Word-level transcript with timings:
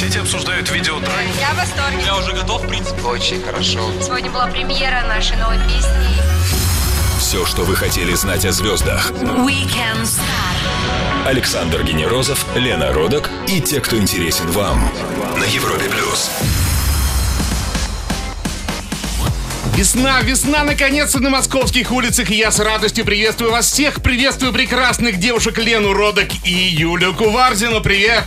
Соцсети 0.00 0.16
обсуждают 0.16 0.70
видеотрек. 0.70 1.10
Я 1.38 1.52
в 1.52 1.58
восторге. 1.58 2.02
Я 2.06 2.16
уже 2.16 2.32
готов, 2.32 2.62
в 2.62 2.66
принципе. 2.66 3.02
Очень 3.02 3.42
хорошо. 3.42 3.80
Сегодня 4.00 4.30
была 4.30 4.46
премьера 4.46 5.02
нашей 5.06 5.36
новой 5.36 5.58
песни. 5.58 6.08
Все, 7.18 7.44
что 7.44 7.64
вы 7.64 7.76
хотели 7.76 8.14
знать 8.14 8.46
о 8.46 8.52
звездах. 8.52 9.10
Weekend 9.10 10.04
Star. 10.04 11.26
Александр 11.26 11.82
Генерозов, 11.82 12.46
Лена 12.56 12.94
Родок 12.94 13.28
и 13.46 13.60
те, 13.60 13.80
кто 13.80 13.98
интересен 13.98 14.50
вам. 14.52 14.90
На 15.36 15.44
Европе 15.44 15.84
плюс. 15.90 16.30
Весна, 19.80 20.20
весна, 20.20 20.62
наконец-то 20.62 21.20
на 21.20 21.30
московских 21.30 21.90
улицах, 21.90 22.30
и 22.30 22.34
я 22.34 22.50
с 22.50 22.58
радостью 22.58 23.06
приветствую 23.06 23.50
вас 23.50 23.72
всех. 23.72 24.02
Приветствую 24.02 24.52
прекрасных 24.52 25.18
девушек 25.18 25.56
Лену 25.56 25.94
Родок 25.94 26.28
и 26.44 26.52
Юлю 26.52 27.14
Куварзину. 27.14 27.80
Привет! 27.80 28.24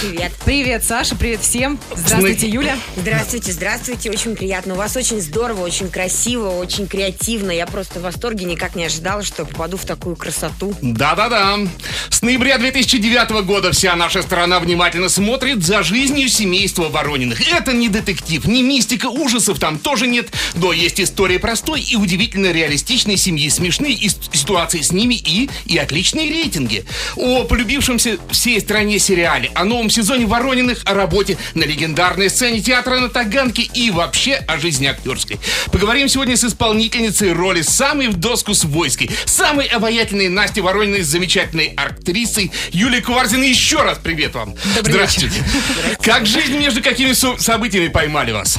Привет. 0.00 0.32
Привет, 0.44 0.84
Саша, 0.84 1.16
привет 1.16 1.40
всем. 1.40 1.78
Здравствуйте, 1.94 2.48
Юля. 2.48 2.78
Здравствуйте, 2.96 3.50
здравствуйте. 3.50 4.10
Очень 4.10 4.36
приятно. 4.36 4.74
У 4.74 4.76
вас 4.76 4.94
очень 4.94 5.22
здорово, 5.22 5.62
очень 5.62 5.88
красиво, 5.88 6.50
очень 6.50 6.86
креативно. 6.86 7.50
Я 7.50 7.66
просто 7.66 7.98
в 7.98 8.02
восторге, 8.02 8.44
никак 8.44 8.76
не 8.76 8.84
ожидала, 8.84 9.22
что 9.22 9.46
попаду 9.46 9.78
в 9.78 9.86
такую 9.86 10.14
красоту. 10.14 10.74
Да-да-да. 10.82 11.58
С 12.10 12.20
ноября 12.20 12.58
2009 12.58 13.44
года 13.46 13.72
вся 13.72 13.96
наша 13.96 14.20
страна 14.20 14.60
внимательно 14.60 15.08
смотрит 15.08 15.64
за 15.64 15.82
жизнью 15.82 16.28
семейства 16.28 16.88
Ворониных. 16.90 17.50
Это 17.50 17.72
не 17.72 17.88
детектив, 17.88 18.44
не 18.44 18.62
мистика, 18.62 19.06
ужасов 19.06 19.58
там 19.58 19.78
тоже 19.78 20.06
нет, 20.06 20.28
но 20.54 20.74
есть 20.76 21.00
история 21.00 21.38
простой 21.38 21.80
и 21.80 21.96
удивительно 21.96 22.52
реалистичной 22.52 23.16
семьи, 23.16 23.48
смешные 23.48 23.94
ис- 23.96 24.16
ситуации 24.32 24.80
с 24.82 24.92
ними 24.92 25.14
и, 25.14 25.48
и 25.66 25.78
отличные 25.78 26.30
рейтинги. 26.30 26.84
О 27.16 27.44
полюбившемся 27.44 28.18
всей 28.30 28.60
стране 28.60 28.98
сериале, 28.98 29.50
о 29.54 29.64
новом 29.64 29.90
сезоне 29.90 30.26
Ворониных, 30.26 30.82
о 30.84 30.94
работе 30.94 31.38
на 31.54 31.64
легендарной 31.64 32.30
сцене 32.30 32.60
театра 32.60 32.98
на 33.00 33.08
Таганке 33.08 33.62
и 33.62 33.90
вообще 33.90 34.34
о 34.34 34.58
жизни 34.58 34.86
актерской. 34.86 35.38
Поговорим 35.72 36.08
сегодня 36.08 36.36
с 36.36 36.44
исполнительницей 36.44 37.32
роли 37.32 37.62
самой 37.62 38.08
в 38.08 38.16
доску 38.16 38.54
с 38.54 38.64
войской, 38.64 39.10
самой 39.24 39.66
обаятельной 39.66 40.28
Настей 40.28 40.62
Ворониной 40.62 41.02
замечательной 41.02 41.72
актрисой 41.76 42.52
Юлией 42.72 43.02
Куварзиной. 43.02 43.48
Еще 43.48 43.82
раз 43.82 43.98
привет 44.02 44.34
вам. 44.34 44.54
Добрый 44.76 44.92
Здравствуйте. 44.94 45.42
Как 46.02 46.26
жизнь 46.26 46.56
между 46.58 46.82
какими 46.82 47.12
со- 47.12 47.36
событиями 47.38 47.88
поймали 47.88 48.32
вас? 48.32 48.58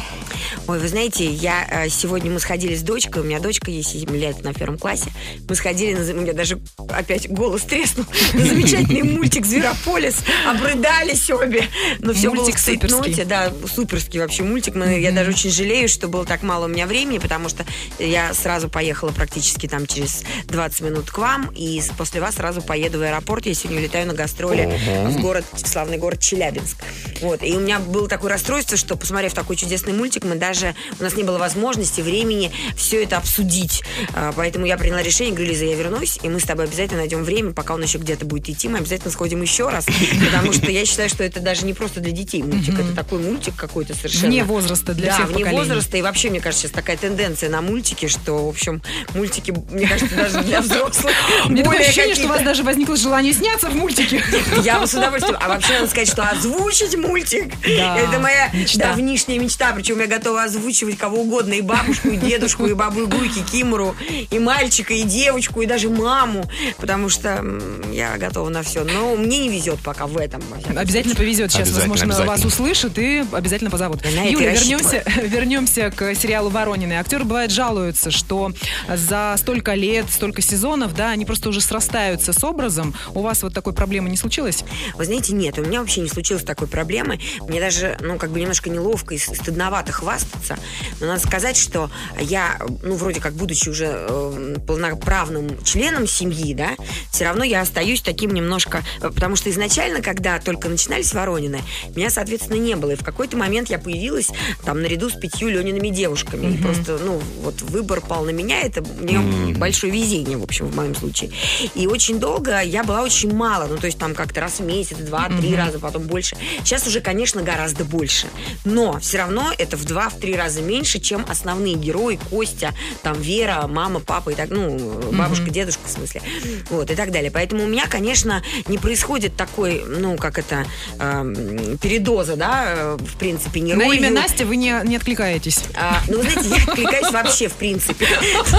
Ой, 0.67 0.79
вы 0.79 0.87
знаете, 0.89 1.25
я 1.25 1.65
э, 1.69 1.89
сегодня 1.89 2.29
мы 2.29 2.41
сходили 2.41 2.75
с 2.75 2.81
дочкой, 2.81 3.21
у 3.21 3.25
меня 3.25 3.39
дочка 3.39 3.71
ей 3.71 3.83
7 3.83 4.09
лет 4.17 4.43
на 4.43 4.53
первом 4.53 4.77
классе. 4.77 5.11
Мы 5.47 5.55
сходили, 5.55 5.93
на, 5.93 6.01
у 6.13 6.21
меня 6.21 6.33
даже 6.33 6.59
опять 6.89 7.29
голос 7.29 7.61
треснул, 7.61 8.05
на 8.33 8.45
замечательный 8.45 9.03
мультик 9.17 9.45
«Зверополис». 9.45 10.17
Обрыдались 10.45 11.29
обе. 11.29 11.63
Но 11.99 12.11
все 12.13 12.31
было 12.31 12.41
Мультик 12.41 12.57
в 12.57 12.59
суперский. 12.59 13.23
Да, 13.23 13.53
суперский 13.73 14.19
вообще 14.19 14.43
мультик. 14.43 14.75
Мы- 14.75 14.99
Я 14.99 15.13
даже 15.13 15.31
очень 15.31 15.51
жалею, 15.51 15.87
что 15.87 16.09
было 16.09 16.25
так 16.25 16.43
мало 16.43 16.65
у 16.65 16.67
меня 16.67 16.85
времени, 16.85 17.19
потому 17.19 17.47
что 17.47 17.65
я 17.97 18.33
сразу 18.33 18.67
поехала 18.67 19.11
практически 19.11 19.67
там 19.67 19.87
через 19.87 20.23
20 20.47 20.81
минут 20.81 21.09
к 21.11 21.17
вам, 21.17 21.49
и 21.55 21.81
после 21.97 22.19
вас 22.19 22.35
сразу 22.35 22.61
поеду 22.61 22.99
в 22.99 23.03
аэропорт. 23.03 23.45
Я 23.45 23.53
сегодня 23.53 23.79
улетаю 23.79 24.05
на 24.07 24.13
гастроли 24.13 24.77
в 25.05 25.21
город, 25.21 25.45
в 25.53 25.65
славный 25.65 25.97
город 25.97 26.19
Челябинск. 26.19 26.75
Вот. 27.21 27.41
И 27.41 27.55
у 27.55 27.61
меня 27.61 27.79
было 27.79 28.09
такое 28.09 28.31
расстройство, 28.31 28.75
что, 28.75 28.97
посмотрев 28.97 29.33
такой 29.33 29.55
чудесный 29.55 29.93
мультик, 29.93 30.25
мы 30.25 30.35
даже, 30.35 30.56
у 30.99 31.03
нас 31.03 31.15
не 31.15 31.23
было 31.23 31.37
возможности, 31.37 32.01
времени 32.01 32.51
все 32.75 33.03
это 33.03 33.17
обсудить. 33.17 33.83
А, 34.13 34.31
Поэтому 34.35 34.65
я 34.65 34.77
приняла 34.77 35.01
решение, 35.01 35.33
говорю, 35.33 35.51
Лиза, 35.51 35.65
я 35.65 35.75
вернусь, 35.75 36.19
и 36.21 36.29
мы 36.29 36.39
с 36.39 36.43
тобой 36.43 36.65
обязательно 36.65 36.99
найдем 36.99 37.23
время, 37.23 37.53
пока 37.53 37.73
он 37.73 37.83
еще 37.83 37.97
где-то 37.97 38.25
будет 38.25 38.49
идти, 38.49 38.67
мы 38.67 38.79
обязательно 38.79 39.11
сходим 39.11 39.41
еще 39.41 39.69
раз, 39.69 39.85
потому 40.25 40.53
что 40.53 40.71
я 40.71 40.85
считаю, 40.85 41.09
что 41.09 41.23
это 41.23 41.39
даже 41.39 41.65
не 41.65 41.73
просто 41.73 41.99
для 41.99 42.11
детей 42.11 42.43
мультик, 42.43 42.79
это 42.79 42.93
такой 42.93 43.19
мультик 43.19 43.55
какой-то 43.55 43.93
совершенно. 43.93 44.27
Вне 44.27 44.43
возраста 44.43 44.93
для 44.93 45.07
да, 45.07 45.13
всех 45.13 45.27
вне 45.27 45.39
поколений. 45.39 45.59
возраста, 45.59 45.97
и 45.97 46.01
вообще, 46.01 46.29
мне 46.29 46.39
кажется, 46.39 46.67
сейчас 46.67 46.75
такая 46.75 46.97
тенденция 46.97 47.49
на 47.49 47.61
мультики, 47.61 48.07
что, 48.07 48.45
в 48.45 48.49
общем, 48.49 48.81
мультики, 49.13 49.53
мне 49.71 49.87
кажется, 49.87 50.15
даже 50.15 50.41
для 50.43 50.61
взрослых 50.61 51.13
меня 51.49 51.63
такое 51.63 51.79
ощущение, 51.79 52.15
что 52.15 52.25
у 52.25 52.29
вас 52.29 52.43
даже 52.43 52.63
возникло 52.63 52.95
желание 52.95 53.33
сняться 53.33 53.69
в 53.69 53.75
мультике. 53.75 54.23
я 54.63 54.79
бы 54.79 54.87
с 54.87 54.93
удовольствием. 54.93 55.37
А 55.39 55.47
вообще 55.49 55.73
надо 55.73 55.87
сказать, 55.87 56.09
что 56.09 56.23
озвучить 56.23 56.95
мультик 56.95 57.53
это 57.63 58.19
моя 58.19 58.51
давнишняя 58.75 59.39
мечта. 59.39 59.71
Причем 59.73 59.99
я 59.99 60.07
готова 60.07 60.43
озвучивать 60.47 60.97
кого 60.97 61.21
угодно. 61.21 61.53
И 61.53 61.61
бабушку, 61.61 62.09
и 62.09 62.17
дедушку, 62.17 62.65
и 62.65 62.73
бабу 62.73 63.05
Игу, 63.05 63.23
и 63.23 63.29
Кикимору, 63.29 63.95
и 64.29 64.39
мальчика, 64.39 64.93
и 64.93 65.03
девочку, 65.03 65.61
и 65.61 65.65
даже 65.65 65.89
маму. 65.89 66.49
Потому 66.77 67.09
что 67.09 67.43
я 67.91 68.17
готова 68.17 68.49
на 68.49 68.63
все. 68.63 68.83
Но 68.83 69.15
мне 69.15 69.39
не 69.39 69.49
везет 69.49 69.79
пока 69.83 70.07
в 70.07 70.17
этом. 70.17 70.41
Обязательно 70.75 71.15
повезет. 71.15 71.51
Сейчас, 71.51 71.67
Обязательно, 71.67 71.93
возможно, 71.93 72.05
обязательно. 72.05 72.31
вас 72.31 72.45
услышат 72.45 72.97
и 72.97 73.23
обязательно 73.31 73.69
позовут. 73.69 74.05
И 74.05 74.31
Юля, 74.31 74.53
вернемся, 74.53 75.03
вернемся 75.21 75.91
к 75.95 76.15
сериалу 76.15 76.49
«Воронины». 76.49 76.93
Актеры, 76.93 77.23
бывает, 77.23 77.51
жалуются, 77.51 78.11
что 78.11 78.51
за 78.93 79.35
столько 79.37 79.73
лет, 79.73 80.05
столько 80.11 80.41
сезонов, 80.41 80.95
да, 80.95 81.09
они 81.11 81.25
просто 81.25 81.49
уже 81.49 81.61
срастаются 81.61 82.33
с 82.33 82.43
образом. 82.43 82.93
У 83.13 83.21
вас 83.21 83.43
вот 83.43 83.53
такой 83.53 83.73
проблемы 83.73 84.09
не 84.09 84.17
случилось? 84.17 84.63
Вы 84.95 85.05
знаете, 85.05 85.33
нет, 85.33 85.57
у 85.59 85.63
меня 85.63 85.81
вообще 85.81 86.01
не 86.01 86.09
случилось 86.09 86.43
такой 86.43 86.67
проблемы. 86.67 87.19
Мне 87.41 87.59
даже, 87.59 87.97
ну, 88.01 88.17
как 88.17 88.31
бы 88.31 88.39
немножко 88.39 88.69
неловко 88.69 89.13
и 89.15 89.17
стыдновато 89.17 89.91
хвастаться. 90.37 90.57
Но 90.99 91.07
надо 91.07 91.19
сказать, 91.21 91.57
что 91.57 91.89
я, 92.19 92.59
ну, 92.83 92.95
вроде 92.95 93.19
как, 93.19 93.33
будучи 93.33 93.69
уже 93.69 93.87
э, 93.89 94.55
полноправным 94.65 95.63
членом 95.63 96.07
семьи, 96.07 96.53
да, 96.53 96.71
все 97.11 97.25
равно 97.25 97.43
я 97.43 97.61
остаюсь 97.61 98.01
таким 98.01 98.33
немножко... 98.33 98.83
э, 99.01 99.09
Потому 99.09 99.35
что 99.35 99.49
изначально, 99.49 100.01
когда 100.01 100.39
только 100.39 100.69
начинались 100.69 101.13
Воронины, 101.13 101.61
меня, 101.95 102.09
соответственно, 102.09 102.57
не 102.57 102.75
было. 102.75 102.91
И 102.91 102.95
в 102.95 103.03
какой-то 103.03 103.37
момент 103.37 103.69
я 103.69 103.79
появилась 103.79 104.29
там 104.63 104.81
наряду 104.81 105.09
с 105.09 105.13
пятью 105.13 105.49
Лениными 105.49 105.89
девушками. 105.89 106.53
И 106.53 106.57
просто, 106.61 106.99
ну, 106.99 107.21
вот 107.41 107.61
выбор 107.61 108.01
пал 108.01 108.23
на 108.23 108.31
меня. 108.31 108.61
Это 108.61 108.81
мне 108.81 109.55
большое 109.55 109.91
везение, 109.91 110.37
в 110.37 110.43
общем, 110.43 110.67
в 110.67 110.75
моем 110.75 110.95
случае. 110.95 111.31
И 111.75 111.87
очень 111.87 112.19
долго 112.19 112.61
я 112.61 112.83
была 112.83 113.01
очень 113.01 113.33
мало. 113.33 113.67
Ну, 113.67 113.77
то 113.77 113.87
есть 113.87 113.97
там 113.97 114.13
как-то 114.13 114.41
раз 114.41 114.59
в 114.59 114.63
месяц, 114.63 114.97
два, 114.97 115.29
три 115.29 115.55
раза, 115.55 115.79
потом 115.79 116.03
больше. 116.03 116.35
Сейчас 116.63 116.85
уже, 116.87 117.01
конечно, 117.01 117.41
гораздо 117.41 117.83
больше. 117.85 118.27
Но 118.65 118.99
все 118.99 119.17
равно 119.19 119.51
это 119.57 119.77
в 119.77 119.85
два, 119.85 120.09
в 120.09 120.17
три 120.19 120.26
раза 120.35 120.61
меньше, 120.61 120.99
чем 120.99 121.25
основные 121.29 121.75
герои. 121.75 122.19
Костя, 122.29 122.73
там 123.03 123.19
Вера, 123.21 123.67
мама, 123.67 123.99
папа 123.99 124.31
и 124.31 124.35
так, 124.35 124.49
ну, 124.49 124.77
бабушка, 125.11 125.49
дедушка 125.49 125.81
в 125.87 125.89
смысле. 125.91 126.21
Вот, 126.69 126.89
и 126.91 126.95
так 126.95 127.11
далее. 127.11 127.31
Поэтому 127.31 127.63
у 127.63 127.67
меня, 127.67 127.85
конечно, 127.87 128.43
не 128.67 128.77
происходит 128.77 129.35
такой, 129.35 129.83
ну, 129.87 130.17
как 130.17 130.37
это, 130.39 130.65
эм, 130.99 131.77
передоза, 131.77 132.35
да, 132.35 132.63
э, 132.67 132.97
в 132.99 133.17
принципе, 133.17 133.59
не 133.59 133.73
На 133.73 133.85
ролью. 133.85 133.99
имя 134.01 134.09
Настя 134.11 134.45
вы 134.45 134.55
не, 134.57 134.73
не 134.83 134.95
откликаетесь. 134.97 135.59
А, 135.75 136.01
ну, 136.07 136.17
вы 136.21 136.29
знаете, 136.29 136.49
я 136.49 136.63
откликаюсь 136.71 137.11
вообще, 137.11 137.47
в 137.47 137.53
принципе. 137.53 138.07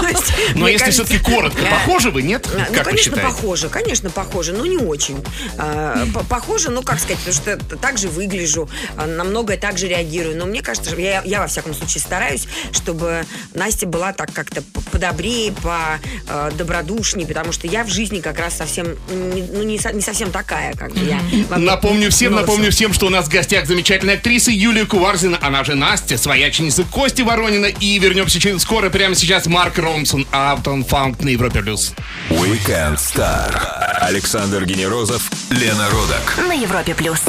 Но 0.55 0.61
мне 0.61 0.73
если 0.73 0.85
кажется, 0.85 1.05
все-таки 1.05 1.19
коротко, 1.31 1.61
да. 1.61 1.69
похожи 1.71 2.11
вы, 2.11 2.21
нет? 2.23 2.47
А, 2.53 2.57
Ну, 2.59 2.65
Как 2.65 2.69
вы 2.69 2.83
конечно, 2.91 2.97
считаете? 3.15 3.21
похоже, 3.35 3.69
конечно, 3.69 4.09
похоже, 4.09 4.53
но 4.53 4.65
не 4.65 4.77
очень. 4.77 5.17
А, 5.57 6.05
по- 6.13 6.23
Похоже, 6.23 6.69
ну, 6.69 6.83
как 6.83 6.99
сказать, 6.99 7.17
потому 7.19 7.35
что 7.35 7.77
так 7.77 7.97
же 7.97 8.07
выгляжу, 8.07 8.69
а, 8.97 9.05
на 9.07 9.23
многое 9.23 9.57
так 9.57 9.77
же 9.77 9.87
реагирую. 9.87 10.37
Но 10.37 10.45
мне 10.45 10.61
кажется, 10.61 10.95
я, 10.95 11.21
я 11.23 11.39
всяком 11.49 11.73
случае 11.73 12.01
стараюсь, 12.01 12.47
чтобы 12.71 13.23
Настя 13.53 13.85
была 13.87 14.13
так 14.13 14.31
как-то 14.33 14.61
подобрее, 14.91 15.51
по 15.51 15.99
э, 16.27 16.51
добродушнее, 16.57 17.27
потому 17.27 17.51
что 17.51 17.67
я 17.67 17.83
в 17.83 17.89
жизни 17.89 18.19
как 18.21 18.39
раз 18.39 18.55
совсем, 18.57 18.87
не, 19.09 19.41
ну, 19.41 19.63
не, 19.63 19.77
со- 19.77 19.91
не 19.91 20.01
совсем 20.01 20.31
такая, 20.31 20.73
как 20.73 20.93
бы 20.93 20.99
я. 21.05 21.19
Напомню 21.57 22.09
всем, 22.11 22.31
множество. 22.31 22.51
напомню 22.53 22.71
всем, 22.71 22.93
что 22.93 23.07
у 23.07 23.09
нас 23.09 23.25
в 23.25 23.29
гостях 23.29 23.65
замечательная 23.65 24.15
актриса 24.15 24.51
Юлия 24.51 24.85
Куварзина, 24.85 25.37
она 25.41 25.63
же 25.63 25.75
Настя, 25.75 26.17
свояченица 26.17 26.83
Кости 26.83 27.21
Воронина. 27.21 27.65
И 27.65 27.99
вернемся 27.99 28.39
через 28.39 28.61
скоро, 28.61 28.89
прямо 28.89 29.15
сейчас 29.15 29.45
Марк 29.47 29.77
Ромсон, 29.77 30.27
Автон 30.31 30.83
Фанк 30.85 31.21
на 31.21 31.29
Европе+. 31.29 31.61
плюс. 31.61 31.93
Weekend 32.29 32.97
Star. 32.97 33.53
Александр 34.01 34.65
Генерозов, 34.65 35.29
Лена 35.49 35.89
Родок. 35.89 36.47
На 36.47 36.53
Европе 36.53 36.93
плюс. 36.95 37.19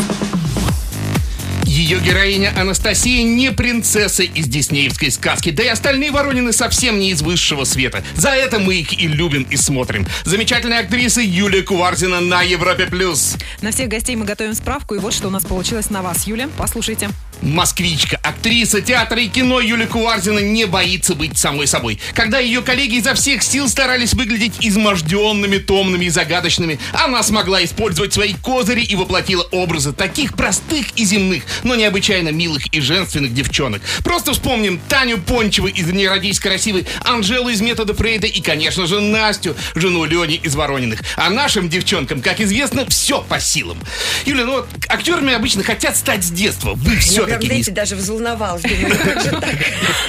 Ее 1.80 1.98
героиня 1.98 2.52
Анастасия 2.60 3.22
не 3.22 3.52
принцесса 3.52 4.22
из 4.22 4.46
диснеевской 4.48 5.10
сказки, 5.10 5.48
да 5.48 5.62
и 5.62 5.68
остальные 5.68 6.10
Воронины 6.10 6.52
совсем 6.52 6.98
не 6.98 7.10
из 7.10 7.22
высшего 7.22 7.64
света. 7.64 8.04
За 8.16 8.28
это 8.28 8.58
мы 8.58 8.74
их 8.74 9.00
и 9.00 9.08
любим, 9.08 9.44
и 9.44 9.56
смотрим. 9.56 10.06
Замечательная 10.24 10.80
актриса 10.80 11.22
Юлия 11.22 11.62
Куварзина 11.62 12.20
на 12.20 12.42
Европе+. 12.42 12.84
плюс. 12.84 13.34
На 13.62 13.72
всех 13.72 13.88
гостей 13.88 14.14
мы 14.14 14.26
готовим 14.26 14.52
справку, 14.52 14.94
и 14.94 14.98
вот 14.98 15.14
что 15.14 15.28
у 15.28 15.30
нас 15.30 15.46
получилось 15.46 15.88
на 15.88 16.02
вас, 16.02 16.26
Юля. 16.26 16.50
Послушайте. 16.58 17.08
Москвичка, 17.42 18.20
актриса 18.22 18.82
театра 18.82 19.18
и 19.20 19.28
кино 19.28 19.60
Юлия 19.60 19.86
Куварзина 19.86 20.40
не 20.40 20.66
боится 20.66 21.14
быть 21.14 21.38
самой 21.38 21.66
собой. 21.66 21.98
Когда 22.12 22.38
ее 22.38 22.60
коллеги 22.60 22.96
изо 22.96 23.14
всех 23.14 23.42
сил 23.42 23.66
старались 23.68 24.12
выглядеть 24.12 24.56
изможденными, 24.60 25.56
томными 25.56 26.04
и 26.04 26.10
загадочными, 26.10 26.78
она 26.92 27.22
смогла 27.22 27.64
использовать 27.64 28.12
свои 28.12 28.34
козыри 28.34 28.82
и 28.82 28.94
воплотила 28.94 29.42
образы 29.52 29.92
таких 29.94 30.34
простых 30.34 30.88
и 30.96 31.04
земных, 31.04 31.44
но 31.70 31.76
необычайно 31.76 32.30
милых 32.30 32.66
и 32.74 32.80
женственных 32.80 33.32
девчонок. 33.32 33.80
Просто 34.02 34.32
вспомним 34.32 34.80
Таню 34.88 35.18
Пончеву 35.18 35.68
из 35.68 35.86
«Не 35.86 36.08
родись 36.08 36.40
красивой», 36.40 36.84
Анжелу 37.04 37.48
из 37.48 37.60
«Метода 37.60 37.94
Фрейда» 37.94 38.26
и, 38.26 38.40
конечно 38.40 38.88
же, 38.88 39.00
Настю, 39.00 39.54
жену 39.76 40.04
Лени 40.04 40.34
из 40.34 40.56
Ворониных. 40.56 41.00
А 41.14 41.30
нашим 41.30 41.68
девчонкам, 41.68 42.22
как 42.22 42.40
известно, 42.40 42.86
все 42.86 43.22
по 43.22 43.38
силам. 43.38 43.78
Юля, 44.26 44.46
ну 44.46 44.52
вот 44.54 44.68
актерами 44.88 45.32
обычно 45.32 45.62
хотят 45.62 45.96
стать 45.96 46.24
с 46.24 46.30
детства. 46.32 46.72
Вы 46.74 46.82
Я 46.82 46.90
прям, 46.90 47.00
все-таки 47.00 47.42
не... 47.42 47.46
знаете, 47.46 47.70
даже 47.70 47.94
взволновалась. 47.94 48.62
Так? 48.62 49.44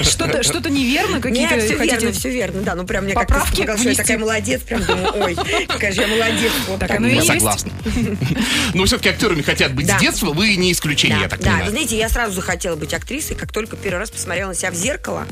Что-то, 0.00 0.42
что-то 0.42 0.68
неверно? 0.68 1.20
Какие-то 1.20 1.54
Нет, 1.54 1.64
все 1.64 1.76
верно, 1.76 2.12
все 2.12 2.30
верно, 2.30 2.62
да. 2.62 2.74
Ну, 2.74 2.84
прям 2.84 3.04
мне 3.04 3.14
как-то 3.14 3.34
показалось, 3.34 3.80
что 3.80 3.88
я 3.90 3.94
такая 3.94 4.18
молодец. 4.18 4.62
Прям 4.62 4.82
думаю, 4.82 5.12
ой, 5.14 5.36
какая 5.68 5.92
же 5.92 6.00
я 6.00 6.08
молодец. 6.08 6.52
Вот 6.66 6.80
Так 6.80 6.90
оно 6.90 7.06
и 7.06 7.20
согласна. 7.20 7.70
Но 8.74 8.84
все-таки 8.84 9.10
актерами 9.10 9.42
хотят 9.42 9.74
быть 9.74 9.88
с 9.88 10.00
детства, 10.00 10.32
вы 10.32 10.56
не 10.56 10.72
исключение, 10.72 11.20
я 11.20 11.28
так 11.28 11.40
да, 11.42 11.64
вы 11.64 11.70
знаете, 11.70 11.96
я 11.96 12.08
сразу 12.08 12.34
захотела 12.34 12.76
быть 12.76 12.94
актрисой, 12.94 13.36
как 13.36 13.52
только 13.52 13.76
первый 13.76 13.98
раз 13.98 14.10
посмотрела 14.10 14.48
на 14.48 14.54
себя 14.54 14.70
в 14.70 14.74
зеркало, 14.74 15.26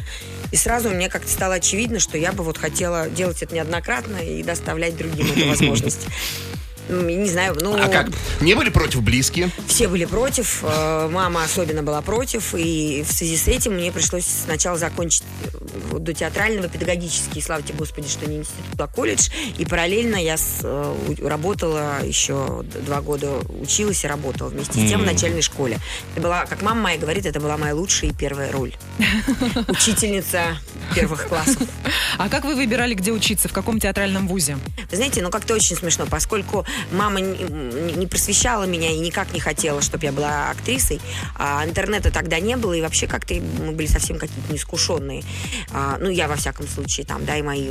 и 0.53 0.57
сразу 0.57 0.91
мне 0.91 1.09
как-то 1.09 1.31
стало 1.31 1.55
очевидно, 1.55 2.01
что 2.01 2.19
я 2.19 2.33
бы 2.33 2.43
вот 2.45 2.59
хотела 2.59 3.09
делать 3.09 3.43
это 3.43 3.55
неоднократно 3.55 4.17
и 4.17 4.43
доставлять 4.43 4.97
другим 4.97 5.31
эту 5.31 5.49
возможность. 5.49 6.07
Не 6.91 7.29
знаю, 7.29 7.57
ну... 7.61 7.75
А 7.75 7.89
как? 7.89 8.09
Не 8.41 8.55
были 8.55 8.71
против 8.71 9.03
близкие? 9.03 9.51
Все 9.67 9.89
были 9.89 10.05
против, 10.05 10.61
э, 10.63 11.09
мама 11.11 11.45
особенно 11.45 11.83
была 11.83 12.03
против, 12.03 12.55
и 12.55 13.05
в 13.09 13.13
связи 13.13 13.37
с 13.37 13.47
этим 13.49 13.75
мне 13.75 13.93
пришлось 13.93 14.27
сначала 14.27 14.77
закончить 14.77 15.23
э, 15.93 15.99
до 15.99 16.13
театрального 16.13 16.69
педагогический, 16.69 17.41
слава 17.41 17.63
тебе 17.63 17.75
Господи, 17.79 18.09
что 18.09 18.27
не 18.29 18.39
институт, 18.39 18.79
а 18.81 18.87
колледж, 18.89 19.29
и 19.59 19.65
параллельно 19.65 20.17
я 20.17 20.37
с- 20.37 20.61
э, 20.63 21.15
работала 21.23 22.05
еще 22.05 22.65
два 22.85 23.01
года, 23.01 23.31
училась 23.61 24.05
и 24.05 24.07
работала 24.07 24.49
вместе 24.49 24.73
с 24.85 24.91
тем 24.91 25.03
в 25.03 25.05
начальной 25.07 25.43
школе. 25.43 25.79
Это 26.15 26.23
была, 26.23 26.47
как 26.47 26.63
мама 26.63 26.81
моя 26.83 26.99
говорит, 26.99 27.27
это 27.27 27.39
была 27.41 27.57
моя 27.57 27.75
лучшая 27.75 28.11
и 28.11 28.15
первая 28.15 28.51
роль. 28.53 28.75
Учительница 29.69 30.59
первых 30.95 31.29
классов. 31.29 31.63
А 32.19 32.29
как 32.29 32.45
вы 32.45 32.55
выбирали, 32.55 32.95
где 32.95 33.13
учиться? 33.13 33.49
В 33.49 33.53
каком 33.53 33.79
театральном 33.79 34.27
вузе? 34.29 34.59
Вы 34.91 34.97
знаете, 34.97 35.23
ну 35.23 35.31
как-то 35.31 35.55
очень 35.55 35.77
смешно, 35.77 36.07
поскольку 36.07 36.67
мама 36.93 37.21
не, 37.21 38.07
просвещала 38.07 38.65
меня 38.65 38.91
и 38.91 38.99
никак 38.99 39.33
не 39.33 39.41
хотела, 39.41 39.81
чтобы 39.83 40.05
я 40.05 40.13
была 40.13 40.51
актрисой, 40.51 41.01
а 41.37 41.65
интернета 41.65 42.11
тогда 42.11 42.41
не 42.41 42.57
было, 42.57 42.75
и 42.75 42.81
вообще 42.81 43.07
как-то 43.07 43.35
мы 43.35 43.73
были 43.73 43.87
совсем 43.87 44.19
какие-то 44.19 44.53
неискушенные. 44.53 45.23
А, 45.73 45.99
ну, 45.99 46.09
я 46.11 46.29
во 46.29 46.37
всяком 46.37 46.67
случае, 46.69 47.07
там, 47.07 47.25
да, 47.25 47.37
и 47.37 47.43
мои 47.43 47.69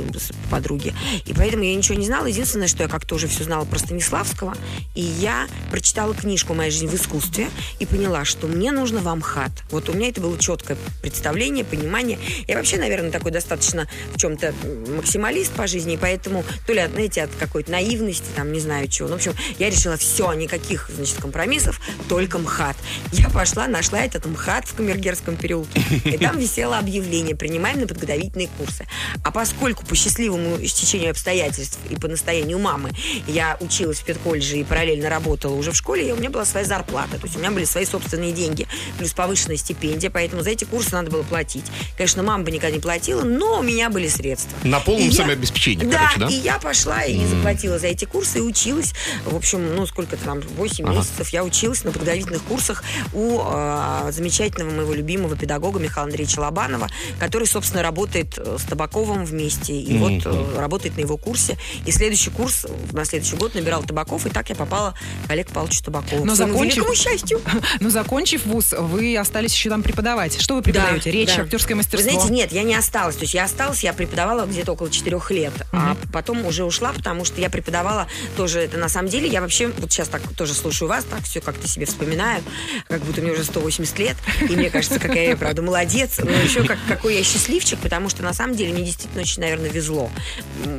подруги. 0.50 0.94
И 1.26 1.34
поэтому 1.34 1.64
я 1.64 1.74
ничего 1.74 1.98
не 1.98 2.06
знала. 2.06 2.26
Единственное, 2.26 2.68
что 2.68 2.82
я 2.82 2.88
как-то 2.88 3.14
уже 3.14 3.28
все 3.28 3.44
знала 3.44 3.64
про 3.64 3.78
Станиславского, 3.78 4.54
и 4.94 5.00
я 5.00 5.48
прочитала 5.70 6.14
книжку 6.14 6.54
«Моя 6.54 6.70
жизнь 6.70 6.88
в 6.88 6.94
искусстве» 6.94 7.48
и 7.78 7.86
поняла, 7.86 8.24
что 8.24 8.46
мне 8.46 8.72
нужно 8.72 9.00
в 9.00 9.08
Амхат. 9.08 9.52
Вот 9.70 9.88
у 9.88 9.92
меня 9.92 10.08
это 10.08 10.20
было 10.20 10.38
четкое 10.38 10.76
представление, 11.02 11.64
понимание. 11.64 12.18
Я 12.46 12.56
вообще, 12.56 12.76
наверное, 12.78 13.10
такой 13.10 13.30
достаточно 13.30 13.88
в 14.14 14.18
чем-то 14.18 14.54
максималист 14.96 15.52
по 15.52 15.66
жизни, 15.66 15.94
и 15.94 15.96
поэтому 15.96 16.44
то 16.66 16.72
ли, 16.72 16.86
знаете, 16.86 17.22
от 17.22 17.30
какой-то 17.38 17.70
наивности, 17.70 18.26
там, 18.34 18.52
не 18.52 18.60
знаю 18.60 18.88
чего. 18.90 19.08
Ну, 19.08 19.14
в 19.14 19.16
общем, 19.16 19.34
я 19.58 19.70
решила, 19.70 19.96
все, 19.96 20.32
никаких, 20.34 20.90
значит, 20.94 21.16
компромиссов, 21.20 21.80
только 22.08 22.38
МХАТ. 22.38 22.76
Я 23.12 23.28
пошла, 23.30 23.66
нашла 23.66 24.00
этот 24.00 24.26
МХАТ 24.26 24.68
в 24.68 24.74
Камергерском 24.74 25.36
переулке, 25.36 25.80
и 26.04 26.18
там 26.18 26.38
висело 26.40 26.78
объявление 26.78 27.34
«Принимаем 27.36 27.80
на 27.80 27.86
подготовительные 27.86 28.48
курсы». 28.58 28.86
А 29.24 29.30
поскольку 29.30 29.84
по 29.86 29.94
счастливому 29.94 30.58
стечению 30.66 31.10
обстоятельств 31.10 31.78
и 31.88 31.96
по 31.96 32.08
настоянию 32.08 32.58
мамы 32.58 32.90
я 33.26 33.56
училась 33.60 33.98
в 34.00 34.04
педколледже 34.04 34.58
и 34.58 34.64
параллельно 34.64 35.08
работала 35.08 35.54
уже 35.54 35.72
в 35.72 35.76
школе, 35.76 36.08
и 36.08 36.12
у 36.12 36.16
меня 36.16 36.30
была 36.30 36.44
своя 36.44 36.66
зарплата, 36.66 37.18
то 37.18 37.24
есть 37.24 37.36
у 37.36 37.38
меня 37.38 37.50
были 37.50 37.64
свои 37.64 37.84
собственные 37.84 38.32
деньги, 38.32 38.66
плюс 38.98 39.12
повышенная 39.12 39.56
стипендия, 39.56 40.10
поэтому 40.10 40.42
за 40.42 40.50
эти 40.50 40.64
курсы 40.64 40.92
надо 40.92 41.10
было 41.10 41.22
платить. 41.22 41.64
Конечно, 41.96 42.22
мама 42.22 42.44
бы 42.44 42.50
никогда 42.50 42.74
не 42.74 42.80
платила, 42.80 43.22
но 43.22 43.60
у 43.60 43.62
меня 43.62 43.90
были 43.90 44.08
средства. 44.08 44.56
На 44.64 44.80
полном 44.80 45.08
И 45.08 45.10
я- 45.10 45.16
самообеспечении, 45.16 45.84
да, 45.84 45.98
короче, 45.98 46.18
да? 46.20 46.28
и 46.28 46.34
я 46.40 46.58
пошла 46.58 47.04
и 47.04 47.24
заплатила 47.26 47.78
за 47.78 47.88
эти 47.88 48.04
курсы 48.04 48.38
и 48.38 48.40
училась. 48.40 48.79
В 49.26 49.36
общем, 49.36 49.74
ну, 49.74 49.86
сколько-то 49.86 50.24
там, 50.24 50.40
8 50.40 50.88
месяцев 50.88 51.28
я 51.30 51.44
училась 51.44 51.84
на 51.84 51.92
подготовительных 51.92 52.42
курсах 52.42 52.82
у 53.12 53.40
э, 53.44 54.10
замечательного 54.12 54.70
моего 54.70 54.94
любимого 54.94 55.36
педагога 55.36 55.78
Михаила 55.78 56.06
Андреевича 56.06 56.40
Лобанова, 56.40 56.88
который, 57.18 57.46
собственно, 57.46 57.82
работает 57.82 58.38
э, 58.38 58.56
с 58.58 58.62
Табаковым 58.64 59.24
вместе. 59.24 59.74
И 59.74 59.98
вот 59.98 60.22
э, 60.24 60.58
работает 60.58 60.96
на 60.96 61.00
его 61.00 61.16
курсе. 61.16 61.56
И 61.86 61.92
следующий 61.92 62.30
курс 62.30 62.66
на 62.92 63.04
следующий 63.04 63.36
год 63.36 63.54
набирал 63.54 63.82
Табаков, 63.82 64.26
и 64.26 64.30
так 64.30 64.48
я 64.48 64.54
попала 64.54 64.94
к 65.26 65.30
Олегу 65.30 65.50
Павловичу 65.52 65.82
Табакову. 65.84 66.24
Но 66.24 66.34
закончив- 66.34 66.76
великому 66.76 66.94
счастью. 66.94 67.40
Но 67.80 67.90
закончив 67.90 68.46
вуз, 68.46 68.74
вы 68.76 69.16
остались 69.16 69.52
еще 69.54 69.70
там 69.70 69.82
преподавать. 69.82 70.40
Что 70.40 70.54
вы 70.54 70.62
преподаете? 70.62 71.10
Речь, 71.10 71.34
да. 71.34 71.42
актерское 71.42 71.74
Вы 71.74 71.78
мастерство? 71.78 72.10
знаете, 72.12 72.32
нет, 72.32 72.52
я 72.52 72.62
не 72.62 72.74
осталась. 72.74 73.16
То 73.16 73.22
есть 73.22 73.34
я 73.34 73.44
осталась, 73.44 73.82
я 73.82 73.92
преподавала 73.92 74.46
где-то 74.46 74.72
около 74.72 74.90
четырех 74.90 75.30
лет. 75.30 75.52
А 75.72 75.96
потом 76.12 76.44
уже 76.46 76.64
ушла, 76.64 76.92
потому 76.92 77.24
что 77.24 77.40
я 77.40 77.50
преподавала 77.50 78.06
тоже 78.36 78.69
это 78.70 78.78
на 78.78 78.88
самом 78.88 79.08
деле. 79.08 79.28
Я 79.28 79.40
вообще 79.40 79.66
вот 79.66 79.90
сейчас 79.90 80.08
так 80.08 80.22
тоже 80.36 80.54
слушаю 80.54 80.88
вас, 80.88 81.04
так 81.04 81.22
все 81.24 81.40
как-то 81.40 81.66
себе 81.66 81.86
вспоминаю, 81.86 82.42
как 82.88 83.02
будто 83.02 83.20
мне 83.20 83.32
уже 83.32 83.44
180 83.44 83.98
лет. 83.98 84.16
И 84.42 84.54
мне 84.54 84.70
кажется, 84.70 85.00
какая 85.00 85.30
я, 85.30 85.36
правда, 85.36 85.60
молодец. 85.60 86.18
Но 86.18 86.30
еще 86.30 86.64
как, 86.64 86.78
какой 86.86 87.16
я 87.16 87.24
счастливчик, 87.24 87.80
потому 87.80 88.08
что 88.08 88.22
на 88.22 88.32
самом 88.32 88.54
деле 88.54 88.72
мне 88.72 88.84
действительно 88.84 89.22
очень, 89.22 89.42
наверное, 89.42 89.70
везло. 89.70 90.10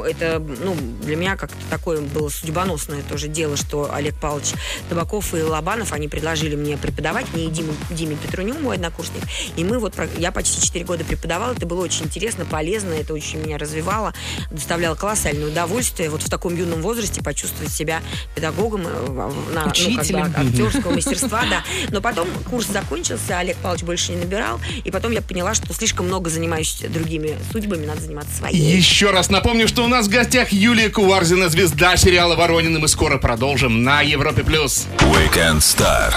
Это, 0.07 0.39
ну, 0.39 0.75
для 1.03 1.17
меня 1.17 1.35
как-то 1.35 1.57
такое 1.69 1.99
было 1.99 2.29
судьбоносное 2.29 3.01
тоже 3.03 3.27
дело, 3.27 3.57
что 3.57 3.93
Олег 3.93 4.15
Павлович 4.19 4.53
Табаков 4.89 5.33
и 5.33 5.41
Лобанов, 5.41 5.91
они 5.91 6.07
предложили 6.07 6.55
мне 6.55 6.77
преподавать, 6.77 7.25
мне 7.33 7.47
и 7.47 7.49
Диму, 7.49 7.73
Диме 7.89 8.15
Петруню, 8.15 8.57
мой 8.59 8.75
однокурсник. 8.75 9.23
И 9.57 9.63
мы 9.65 9.79
вот, 9.79 9.95
я 10.17 10.31
почти 10.31 10.61
4 10.61 10.85
года 10.85 11.03
преподавала, 11.03 11.53
это 11.53 11.65
было 11.65 11.83
очень 11.83 12.05
интересно, 12.05 12.45
полезно, 12.45 12.93
это 12.93 13.13
очень 13.13 13.39
меня 13.39 13.57
развивало, 13.57 14.13
доставляло 14.49 14.95
колоссальное 14.95 15.47
удовольствие 15.47 16.09
вот 16.09 16.21
в 16.21 16.29
таком 16.29 16.55
юном 16.55 16.81
возрасте 16.81 17.21
почувствовать 17.21 17.71
себя 17.81 18.01
педагогом 18.35 18.85
э, 18.87 19.05
в- 19.07 19.15
на, 19.15 19.27
ну, 19.27 19.31
как 19.55 19.63
бы, 19.65 19.69
Учителем. 19.71 20.33
актерского 20.35 20.91
мастерства, 20.91 21.43
да. 21.49 21.63
Но 21.89 22.01
потом 22.01 22.27
курс 22.49 22.67
закончился, 22.67 23.39
Олег 23.39 23.57
Павлович 23.57 23.83
больше 23.83 24.11
не 24.11 24.17
набирал, 24.17 24.59
и 24.83 24.91
потом 24.91 25.11
я 25.11 25.21
поняла, 25.21 25.53
что 25.55 25.73
слишком 25.73 26.05
много 26.07 26.29
занимаюсь 26.29 26.77
другими 26.89 27.35
судьбами, 27.51 27.85
надо 27.85 28.01
заниматься 28.01 28.35
своей. 28.37 28.57
Еще 28.77 29.09
раз 29.11 29.29
напомню, 29.29 29.67
что 29.67 29.83
у 29.83 29.87
нас 29.87 30.07
в 30.07 30.09
гостях 30.09 30.51
Юлия 30.51 30.89
Куварзина, 30.89 31.49
звезда 31.49 31.97
сериала 31.97 32.35
«Воронины». 32.35 32.79
Мы 32.79 32.87
скоро 32.87 33.17
продолжим 33.17 33.83
на 33.83 34.01
Европе+. 34.01 34.43
плюс. 34.43 34.85
Weekend 34.99 35.59
Star. 35.59 36.13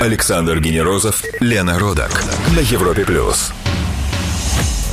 Александр 0.00 0.60
Генерозов, 0.60 1.22
Лена 1.40 1.78
Родак 1.78 2.24
на 2.54 2.60
Европе 2.60 3.04
плюс. 3.04 3.52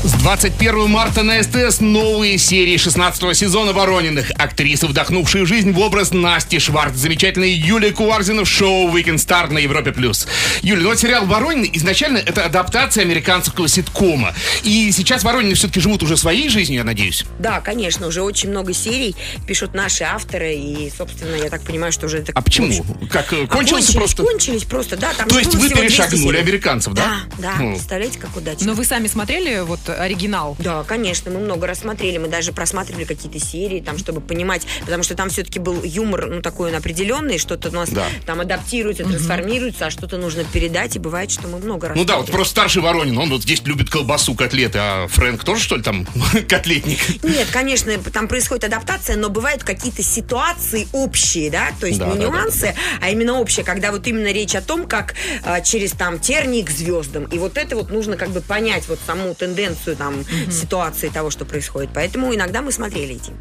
С 0.05 0.13
21 0.13 0.87
марта 0.87 1.23
на 1.23 1.41
СТС 1.41 1.79
новые 1.79 2.37
серии 2.37 2.77
16 2.77 3.35
сезона 3.35 3.73
«Ворониных». 3.73 4.29
Актрисы, 4.37 4.85
вдохнувшие 4.85 5.47
жизнь 5.47 5.71
в 5.71 5.79
образ 5.79 6.13
Насти 6.13 6.59
Шварц. 6.59 6.93
Замечательная 6.95 7.47
Юлия 7.47 7.91
Куварзина 7.91 8.45
в 8.45 8.47
шоу 8.47 8.95
«Weekend 8.95 9.15
Star» 9.15 9.51
на 9.51 9.57
Европе+. 9.57 9.91
плюс. 9.91 10.27
Юля, 10.61 10.83
ну 10.83 10.89
вот 10.89 10.99
сериал 10.99 11.25
«Воронины» 11.25 11.67
изначально 11.73 12.19
это 12.19 12.45
адаптация 12.45 13.03
американского 13.03 13.67
ситкома. 13.67 14.35
И 14.61 14.91
сейчас 14.91 15.23
«Воронины» 15.23 15.55
все-таки 15.55 15.79
живут 15.79 16.03
уже 16.03 16.17
своей 16.17 16.49
жизнью, 16.49 16.77
я 16.77 16.83
надеюсь. 16.83 17.25
Да, 17.39 17.59
конечно, 17.59 18.05
уже 18.05 18.21
очень 18.21 18.51
много 18.51 18.73
серий 18.73 19.15
пишут 19.47 19.73
наши 19.73 20.03
авторы, 20.03 20.53
и, 20.53 20.93
собственно, 20.95 21.33
я 21.33 21.49
так 21.49 21.63
понимаю, 21.63 21.91
что 21.91 22.05
уже 22.05 22.19
это... 22.19 22.31
А 22.35 22.43
почему? 22.43 22.85
Как, 23.09 23.33
э, 23.33 23.45
А 23.45 23.47
кончился 23.47 23.91
кончились, 23.91 23.95
просто? 23.95 24.23
Кончились 24.23 24.63
просто, 24.65 24.97
да. 24.97 25.13
Там 25.17 25.27
То 25.27 25.39
есть 25.39 25.51
вы 25.55 25.65
всего 25.65 25.81
200 25.81 25.95
перешагнули 25.95 26.37
американцев, 26.37 26.93
да? 26.93 27.21
Да, 27.39 27.41
да. 27.41 27.55
Ну. 27.59 27.71
Представляете, 27.71 28.19
как 28.19 28.37
удачно. 28.37 28.67
Но 28.67 28.73
вы 28.75 28.85
сами 28.85 29.07
смотрели 29.07 29.61
вот 29.65 29.79
оригинал? 29.97 30.55
Да, 30.59 30.83
конечно, 30.83 31.31
мы 31.31 31.39
много 31.39 31.67
рассмотрели, 31.67 32.17
мы 32.17 32.27
даже 32.27 32.51
просматривали 32.51 33.03
какие-то 33.05 33.39
серии, 33.39 33.79
там, 33.81 33.97
чтобы 33.97 34.21
понимать, 34.21 34.63
потому 34.81 35.03
что 35.03 35.15
там 35.15 35.29
все-таки 35.29 35.59
был 35.59 35.83
юмор, 35.83 36.27
ну, 36.27 36.41
такой 36.41 36.69
он 36.71 36.75
определенный, 36.75 37.37
что-то 37.37 37.69
у 37.69 37.71
нас 37.71 37.89
Да. 37.89 38.05
там 38.25 38.41
адаптируется, 38.41 39.03
трансформируется, 39.03 39.87
а 39.87 39.89
что-то 39.91 40.17
нужно 40.17 40.43
передать, 40.43 40.95
и 40.95 40.99
бывает, 40.99 41.31
что 41.31 41.47
мы 41.47 41.57
много 41.59 41.91
Ну 41.95 42.03
да, 42.05 42.17
вот 42.17 42.31
просто 42.31 42.51
старший 42.51 42.81
Воронин, 42.81 43.17
он 43.17 43.29
вот 43.29 43.43
здесь 43.43 43.61
любит 43.63 43.89
колбасу, 43.89 44.33
котлеты, 44.35 44.77
а 44.81 45.07
Фрэнк 45.07 45.43
тоже, 45.43 45.63
что 45.63 45.75
ли, 45.75 45.83
там 45.83 46.07
котлетник? 46.47 47.23
Нет, 47.23 47.47
конечно, 47.51 47.91
там 48.13 48.27
происходит 48.27 48.65
адаптация, 48.65 49.15
но 49.17 49.29
бывают 49.29 49.63
какие-то 49.63 50.03
ситуации 50.03 50.87
общие, 50.91 51.49
да, 51.51 51.69
то 51.79 51.87
есть 51.87 51.99
Да, 51.99 52.07
не 52.07 52.13
да, 52.13 52.17
да, 52.19 52.23
нюансы, 52.27 52.75
а 53.01 53.09
именно 53.09 53.39
общие, 53.39 53.63
когда 53.65 53.91
вот 53.91 54.07
именно 54.07 54.31
речь 54.31 54.55
о 54.55 54.61
том, 54.61 54.87
как 54.87 55.15
а, 55.43 55.61
через 55.61 55.91
там 55.91 56.19
тернии 56.19 56.63
к 56.63 56.69
звездам. 56.69 57.25
И 57.25 57.37
вот 57.37 57.57
это 57.57 57.75
вот 57.75 57.91
нужно 57.91 58.17
как 58.17 58.29
бы 58.29 58.41
понять 58.41 58.87
вот 58.87 58.99
саму 59.05 59.33
тенденцию 59.35 59.84
концепцию 59.85 59.95
там 59.95 60.25
ситуации 60.51 61.09
того, 61.09 61.29
что 61.29 61.45
происходит. 61.45 61.91
Поэтому 61.93 62.33
иногда 62.33 62.61
мы 62.61 62.71
смотрели 62.71 63.15
эти. 63.15 63.31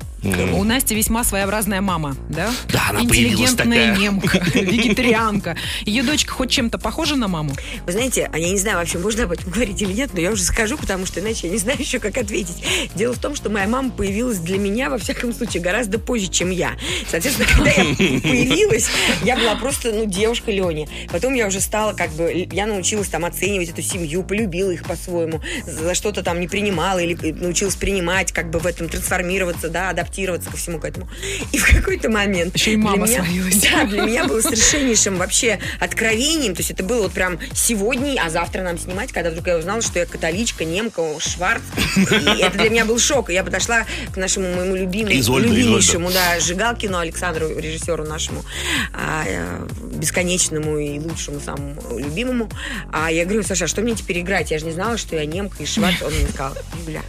У 0.55 0.65
Насти 0.65 0.95
весьма 0.95 1.23
своеобразная 1.23 1.81
мама, 1.83 2.17
да? 2.31 2.51
Да, 2.73 2.87
она 2.91 3.03
Интеллигентная 3.03 3.89
такая. 3.93 3.97
немка, 3.97 4.39
вегетарианка. 4.55 5.57
Ее 5.85 6.03
дочка 6.03 6.33
хоть 6.33 6.51
чем-то 6.51 6.79
похожа 6.79 7.17
на 7.17 7.29
маму? 7.29 7.53
Вы 7.85 7.93
знаете, 7.93 8.31
а 8.33 8.39
я 8.39 8.51
не 8.51 8.59
знаю, 8.59 8.79
вообще 8.79 8.99
можно 8.99 9.25
об 9.25 9.33
этом 9.33 9.51
говорить 9.53 9.83
или 9.83 9.93
нет, 9.93 10.11
но 10.15 10.21
я 10.21 10.31
уже 10.31 10.43
скажу, 10.43 10.79
потому 10.79 11.05
что 11.05 11.21
иначе 11.21 11.49
я 11.49 11.53
не 11.53 11.59
знаю 11.59 11.79
еще, 11.79 11.99
как 11.99 12.17
ответить. 12.17 12.57
Дело 12.95 13.13
в 13.13 13.19
том, 13.19 13.35
что 13.35 13.51
моя 13.51 13.69
мама 13.69 13.91
появилась 13.91 14.39
для 14.39 14.59
меня, 14.59 14.89
во 14.89 14.97
всяком 14.97 15.35
случае, 15.35 15.63
гораздо 15.63 15.99
позже, 15.99 16.29
чем 16.29 16.51
я. 16.51 16.73
Соответственно, 17.11 17.49
когда 17.55 17.71
я 17.71 17.85
появилась, 17.95 18.89
я 19.25 19.37
была 19.37 19.57
просто, 19.57 19.93
ну, 19.93 20.07
девушка 20.07 20.51
Леня. 20.51 20.89
Потом 21.11 21.35
я 21.35 21.47
уже 21.47 21.61
стала, 21.61 21.93
как 21.93 22.11
бы, 22.13 22.49
я 22.51 22.67
научилась 22.67 23.09
там 23.09 23.27
оценивать 23.27 23.69
эту 23.69 23.83
семью, 23.83 24.23
полюбила 24.23 24.71
их 24.71 24.85
по-своему, 24.85 25.43
за 25.67 25.95
что-то 25.95 26.23
там 26.23 26.34
не 26.41 26.49
принимала 26.49 26.99
или 26.99 27.33
научилась 27.33 27.77
принимать, 27.77 28.33
как 28.33 28.51
бы 28.51 28.59
в 28.59 28.67
этом 28.67 28.89
трансформироваться, 28.89 29.69
да, 29.69 29.91
адаптироваться 29.91 30.51
ко 30.51 30.57
всему 30.57 30.79
к 30.79 30.85
этому. 30.85 31.09
И 31.53 31.59
в 31.59 31.69
какой-то 31.69 32.11
момент... 32.11 32.55
Еще 32.55 32.73
и 32.73 32.77
для 32.77 32.85
мама 32.85 33.07
меня- 33.07 33.23
свалилась. 33.25 33.57
Да, 33.63 33.85
для 33.85 34.03
меня 34.03 34.25
было 34.25 34.41
совершеннейшим 34.41 35.17
вообще 35.17 35.59
откровением. 35.81 36.55
То 36.55 36.61
есть 36.61 36.71
это 36.71 36.83
было 36.85 37.03
вот 37.03 37.13
прям 37.13 37.39
сегодня, 37.55 38.21
а 38.23 38.31
завтра 38.31 38.63
нам 38.63 38.79
снимать, 38.79 39.13
когда 39.13 39.31
вдруг 39.31 39.47
я 39.47 39.59
узнала, 39.59 39.83
что 39.83 39.99
я 39.99 40.07
католичка, 40.07 40.65
немка, 40.65 41.03
шварц. 41.19 41.63
И 41.97 42.43
это 42.43 42.59
для 42.59 42.71
меня 42.71 42.85
был 42.85 42.99
шок. 42.99 43.31
И 43.31 43.35
я 43.35 43.45
подошла 43.45 43.85
к 44.13 44.17
нашему 44.17 44.55
моему 44.55 44.77
любимому, 44.77 45.19
Изольда, 45.19 45.49
любимейшему, 45.49 46.11
да, 46.11 46.41
Жигалкину 46.41 46.99
Александру, 46.99 47.49
режиссеру 47.59 48.05
нашему, 48.05 48.45
а, 48.93 49.25
э, 49.27 49.67
бесконечному 49.97 50.79
и 50.79 50.99
лучшему, 50.99 51.41
самому 51.41 51.99
любимому. 51.99 52.49
А 52.93 53.11
я 53.11 53.25
говорю, 53.25 53.43
Саша, 53.43 53.65
а 53.65 53.69
что 53.69 53.83
мне 53.83 53.95
теперь 53.95 54.21
играть? 54.21 54.51
Я 54.51 54.59
же 54.59 54.67
не 54.67 54.73
знала, 54.73 54.97
что 54.97 55.17
я 55.17 55.27
немка 55.27 55.63
и 55.63 55.67
шварц. 55.67 56.03
Он 56.03 56.13
мне 56.15 56.29
сказал, 56.29 56.55
Юля, 56.87 57.03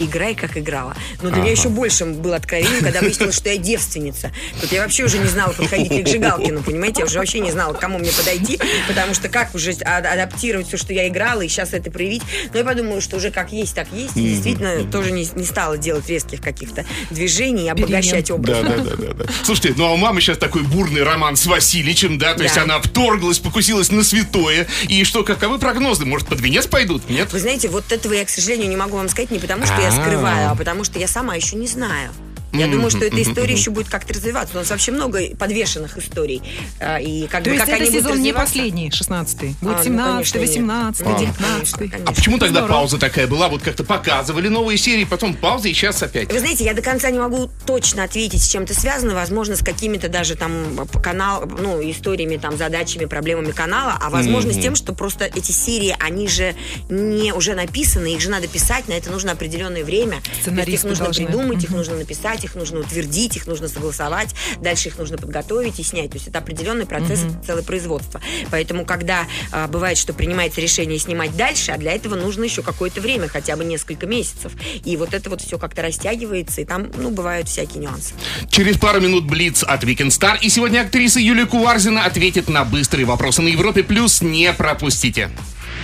играй, 0.00 0.34
как 0.34 0.56
играла. 0.56 0.96
Но 1.22 1.30
для 1.30 1.42
меня 1.42 1.50
еще 1.52 1.68
больше 1.68 2.04
было 2.04 2.36
откровением, 2.36 2.82
когда 2.82 3.00
выяснилось, 3.00 3.36
что 3.36 3.48
я 3.48 3.56
девственница. 3.56 4.32
Тут 4.60 4.72
я 4.72 4.82
вообще 4.82 5.04
уже 5.04 5.18
не 5.18 5.28
знала, 5.28 5.52
подходить 5.52 5.92
ли 5.92 6.02
к 6.02 6.08
Жигалкину, 6.08 6.62
понимаете? 6.62 7.00
Я 7.00 7.06
уже 7.06 7.18
вообще 7.18 7.40
не 7.40 7.50
знала, 7.50 7.72
к 7.74 7.80
кому 7.80 7.98
мне 7.98 8.10
подойти, 8.10 8.58
потому 8.88 9.14
что 9.14 9.28
как 9.28 9.54
уже 9.54 9.72
а- 9.84 9.98
адаптировать 9.98 10.68
все, 10.68 10.76
что 10.76 10.92
я 10.92 11.08
играла, 11.08 11.42
и 11.42 11.48
сейчас 11.48 11.72
это 11.72 11.90
проявить. 11.90 12.22
Но 12.52 12.58
я 12.58 12.64
подумала, 12.64 13.00
что 13.00 13.16
уже 13.16 13.30
как 13.30 13.52
есть, 13.52 13.74
так 13.74 13.88
есть. 13.92 14.16
И 14.16 14.22
действительно 14.22 14.84
тоже 14.90 15.12
не, 15.12 15.28
не 15.34 15.44
стала 15.44 15.78
делать 15.78 16.08
резких 16.08 16.40
каких-то 16.40 16.84
движений 17.10 17.66
и 17.66 17.68
обогащать 17.68 18.30
образ. 18.30 18.58
Да, 18.62 18.76
да, 18.76 18.76
да, 18.76 18.96
да, 18.96 19.12
да. 19.12 19.24
Слушайте, 19.44 19.74
ну 19.76 19.86
а 19.86 19.92
у 19.92 19.96
мамы 19.96 20.20
сейчас 20.20 20.38
такой 20.38 20.62
бурный 20.62 21.02
роман 21.02 21.36
с 21.36 21.46
Васильичем, 21.46 22.18
да, 22.18 22.34
то 22.34 22.42
есть 22.42 22.56
она 22.58 22.80
вторглась, 22.80 23.38
покусилась 23.38 23.90
на 23.90 24.02
святое. 24.04 24.66
И 24.88 25.04
что, 25.04 25.24
каковы 25.24 25.58
прогнозы? 25.58 26.04
Может, 26.04 26.28
под 26.28 26.40
венец 26.40 26.66
пойдут? 26.66 27.08
Нет? 27.08 27.32
Вы 27.32 27.38
знаете, 27.40 27.68
вот 27.68 27.92
этого 27.92 28.12
я, 28.14 28.24
к 28.24 28.30
сожалению, 28.30 28.68
не 28.68 28.76
могу 28.76 28.96
вам 28.96 29.08
сказать 29.08 29.30
не 29.30 29.38
потому, 29.38 29.66
что 29.66 29.80
я 29.80 29.89
Скрываю, 29.90 30.50
а 30.50 30.54
потому 30.54 30.84
что 30.84 30.98
я 30.98 31.08
сама 31.08 31.34
еще 31.34 31.56
не 31.56 31.66
знаю. 31.66 32.10
Я 32.52 32.66
думаю, 32.66 32.90
что 32.90 33.04
эта 33.04 33.20
история 33.22 33.52
еще 33.54 33.70
будет 33.70 33.88
как-то 33.88 34.12
развиваться. 34.14 34.54
У 34.56 34.58
нас 34.58 34.70
вообще 34.70 34.92
много 34.92 35.20
подвешенных 35.38 35.96
историй. 35.98 36.42
А, 36.80 36.98
И 36.98 37.26
как 37.26 37.44
То 37.44 37.50
бы 37.50 37.56
есть 37.56 37.66
как 37.66 37.80
это 37.80 37.90
сезон 37.92 38.20
не 38.20 38.32
последний, 38.32 38.88
16-й. 38.90 39.54
А, 39.60 39.64
Будет 39.64 39.76
ну, 39.78 39.84
17 39.84 40.32
конечно, 40.32 40.38
нет. 40.38 40.48
18 40.48 41.06
А, 41.06 41.18
19 41.18 41.78
конечно, 41.78 41.98
А 42.06 42.12
почему 42.12 42.38
тогда 42.38 42.60
Здорово. 42.60 42.68
пауза 42.78 42.98
такая 42.98 43.26
была? 43.26 43.48
Вот 43.48 43.62
как-то 43.62 43.84
показывали 43.84 44.48
новые 44.48 44.78
серии, 44.78 45.04
потом 45.04 45.34
пауза, 45.34 45.68
и 45.68 45.72
сейчас 45.72 46.02
опять. 46.02 46.32
Вы 46.32 46.38
знаете, 46.40 46.64
я 46.64 46.74
до 46.74 46.82
конца 46.82 47.10
не 47.10 47.18
могу 47.18 47.50
точно 47.66 48.04
ответить, 48.04 48.42
с 48.42 48.48
чем 48.48 48.64
это 48.64 48.74
связано. 48.74 49.14
Возможно, 49.14 49.56
с 49.56 49.60
какими-то 49.62 50.08
даже 50.08 50.34
там 50.36 50.86
канал, 51.02 51.44
ну, 51.46 51.80
историями, 51.90 52.36
там, 52.36 52.56
задачами, 52.56 53.04
проблемами 53.04 53.52
канала, 53.52 53.96
а 54.00 54.10
возможно, 54.10 54.52
с 54.52 54.58
тем, 54.58 54.74
что 54.74 54.92
просто 54.92 55.24
эти 55.26 55.52
серии, 55.52 55.94
они 56.00 56.28
же 56.28 56.54
не 56.88 57.32
уже 57.32 57.54
написаны, 57.54 58.12
их 58.14 58.20
же 58.20 58.30
надо 58.30 58.48
писать, 58.48 58.88
на 58.88 58.92
это 58.92 59.10
нужно 59.10 59.32
определенное 59.32 59.84
время. 59.84 60.20
То 60.20 60.28
есть 60.30 60.40
Сценаристы 60.42 60.72
их 60.72 60.90
нужно 60.90 61.04
должны. 61.06 61.26
придумать, 61.26 61.64
их 61.64 61.70
нужно 61.70 61.96
написать, 61.96 62.39
их 62.44 62.54
нужно 62.54 62.80
утвердить, 62.80 63.36
их 63.36 63.46
нужно 63.46 63.68
согласовать, 63.68 64.34
дальше 64.60 64.88
их 64.88 64.98
нужно 64.98 65.18
подготовить 65.18 65.78
и 65.80 65.82
снять. 65.82 66.10
То 66.10 66.16
есть 66.16 66.28
это 66.28 66.38
определенный 66.38 66.86
процесс, 66.86 67.24
это 67.24 67.46
целое 67.46 67.62
производство. 67.62 68.20
Поэтому, 68.50 68.84
когда 68.84 69.26
а, 69.52 69.68
бывает, 69.68 69.98
что 69.98 70.12
принимается 70.12 70.60
решение 70.60 70.98
снимать 70.98 71.36
дальше, 71.36 71.72
а 71.72 71.78
для 71.78 71.92
этого 71.92 72.14
нужно 72.14 72.44
еще 72.44 72.62
какое-то 72.62 73.00
время, 73.00 73.28
хотя 73.28 73.56
бы 73.56 73.64
несколько 73.64 74.06
месяцев. 74.06 74.52
И 74.84 74.96
вот 74.96 75.14
это 75.14 75.30
вот 75.30 75.40
все 75.40 75.58
как-то 75.58 75.82
растягивается, 75.82 76.60
и 76.60 76.64
там, 76.64 76.90
ну, 76.96 77.10
бывают 77.10 77.48
всякие 77.48 77.82
нюансы. 77.82 78.14
Через 78.50 78.78
пару 78.78 79.00
минут 79.00 79.24
Блиц 79.24 79.62
от 79.62 79.84
Weekend 79.84 80.08
Star. 80.08 80.38
И 80.40 80.48
сегодня 80.48 80.80
актриса 80.80 81.20
Юлия 81.20 81.46
Куварзина 81.46 82.04
ответит 82.04 82.48
на 82.48 82.64
быстрые 82.64 83.04
вопросы 83.04 83.42
на 83.42 83.48
Европе+. 83.48 83.82
плюс. 83.82 84.22
Не 84.22 84.52
пропустите. 84.52 85.30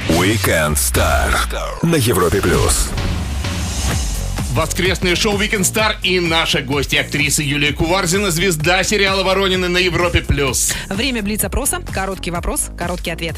Weekend 0.08 0.74
Star 0.74 1.30
на 1.82 1.96
Европе 1.96 2.40
плюс. 2.40 2.90
Воскресное 4.56 5.16
шоу 5.16 5.38
Weekend 5.38 5.70
Star 5.70 5.96
и 6.02 6.18
наша 6.18 6.62
гостья 6.62 7.02
актриса 7.02 7.42
Юлия 7.42 7.74
Куварзина, 7.74 8.30
звезда 8.30 8.82
сериала 8.84 9.22
«Воронины» 9.22 9.68
на 9.68 9.76
Европе+. 9.76 10.22
плюс. 10.22 10.72
Время 10.88 11.22
блиц-опроса. 11.22 11.82
Короткий 11.92 12.30
вопрос, 12.30 12.70
короткий 12.78 13.10
ответ. 13.10 13.36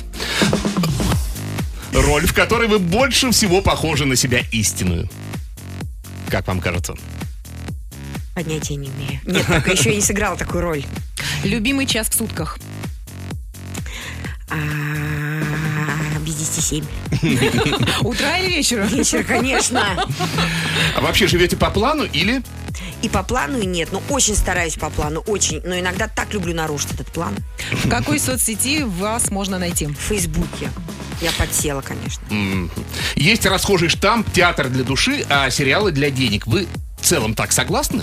Роль, 1.92 2.24
в 2.24 2.32
которой 2.32 2.68
вы 2.68 2.78
больше 2.78 3.32
всего 3.32 3.60
похожи 3.62 4.04
на 4.04 4.14
себя 4.14 4.42
истинную. 4.52 5.10
Как 6.28 6.46
вам 6.46 6.60
кажется? 6.60 6.94
Понятия 8.36 8.76
не 8.76 8.86
имею. 8.86 9.20
Нет, 9.24 9.44
пока 9.44 9.72
еще 9.72 9.90
я 9.90 9.96
не 9.96 10.02
сыграла 10.02 10.36
такую 10.36 10.62
роль. 10.62 10.84
Любимый 11.42 11.86
час 11.86 12.08
в 12.10 12.14
сутках. 12.14 12.60
А, 14.50 14.56
Без 16.28 16.34
10 16.34 16.62
7. 16.62 16.84
Утра 18.04 18.36
или 18.36 18.56
вечера? 18.56 18.82
Вечер, 18.84 19.24
конечно. 19.24 20.06
А 20.94 21.00
вообще 21.00 21.26
живете 21.26 21.56
по 21.56 21.70
плану 21.70 22.04
или... 22.04 22.42
И 23.00 23.08
по 23.08 23.22
плану 23.22 23.58
и 23.58 23.64
нет. 23.64 23.88
Но 23.92 24.02
очень 24.10 24.36
стараюсь 24.36 24.74
по 24.74 24.90
плану, 24.90 25.20
очень. 25.26 25.62
Но 25.64 25.78
иногда 25.78 26.06
так 26.06 26.34
люблю 26.34 26.54
нарушить 26.54 26.92
этот 26.92 27.06
план. 27.06 27.34
В 27.72 27.88
какой 27.88 28.18
соцсети 28.18 28.82
вас 28.82 29.30
можно 29.30 29.58
найти? 29.58 29.86
В 29.86 29.94
Фейсбуке. 29.94 30.70
Я 31.22 31.32
подсела, 31.32 31.80
конечно. 31.80 32.22
Есть 33.16 33.46
расхожий 33.46 33.88
штамп 33.88 34.30
«театр 34.30 34.68
для 34.68 34.84
души», 34.84 35.24
а 35.30 35.48
сериалы 35.48 35.92
для 35.92 36.10
денег. 36.10 36.46
Вы 36.46 36.66
в 37.00 37.06
целом 37.06 37.34
так 37.34 37.52
согласны? 37.52 38.02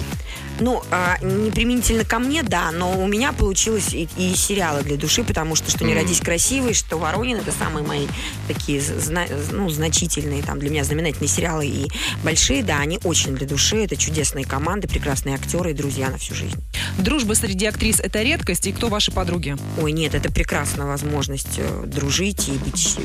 Ну, 0.60 0.82
а, 0.92 1.18
не 1.22 1.52
применительно 1.52 2.06
ко 2.06 2.20
мне, 2.20 2.44
да, 2.44 2.72
но 2.72 2.98
у 2.98 3.08
меня 3.08 3.34
получилось 3.34 3.94
и, 3.94 4.08
и 4.18 4.36
сериалы 4.36 4.84
для 4.84 4.98
души, 4.98 5.24
потому 5.24 5.56
что 5.56 5.70
«Что 5.70 5.84
не 5.84 5.94
родись 5.94 6.22
красивой», 6.22 6.74
что 6.74 6.98
«Воронин»— 6.98 7.38
это 7.40 7.52
самые 7.52 7.86
мои 7.86 8.08
такие 8.48 8.82
зна- 8.82 9.28
ну, 9.52 9.70
значительные, 9.70 10.44
там, 10.44 10.60
для 10.60 10.70
меня 10.70 10.84
знаменательные 10.84 11.28
сериалы 11.28 11.68
и 11.68 11.88
большие, 12.24 12.64
да, 12.64 12.80
они 12.80 13.00
очень 13.04 13.36
для 13.36 13.48
души, 13.48 13.78
это 13.78 13.98
чудесные 13.98 14.46
команды, 14.46 14.88
прекрасные 14.88 15.36
актеры 15.36 15.72
и 15.72 15.74
друзья 15.74 16.10
на 16.10 16.18
всю 16.18 16.36
жизнь. 16.36 16.56
Дружба 16.98 17.34
среди 17.34 17.66
актрис– 17.66 18.00
это 18.04 18.22
редкость, 18.22 18.68
и 18.68 18.72
кто 18.72 18.88
ваши 18.88 19.12
подруги? 19.12 19.58
Ой, 19.82 19.92
нет, 19.92 20.16
это 20.16 20.32
прекрасная 20.32 20.86
возможность 20.86 21.58
э, 21.58 21.84
дружить 21.86 22.48
и 22.48 22.54
быть 22.54 22.98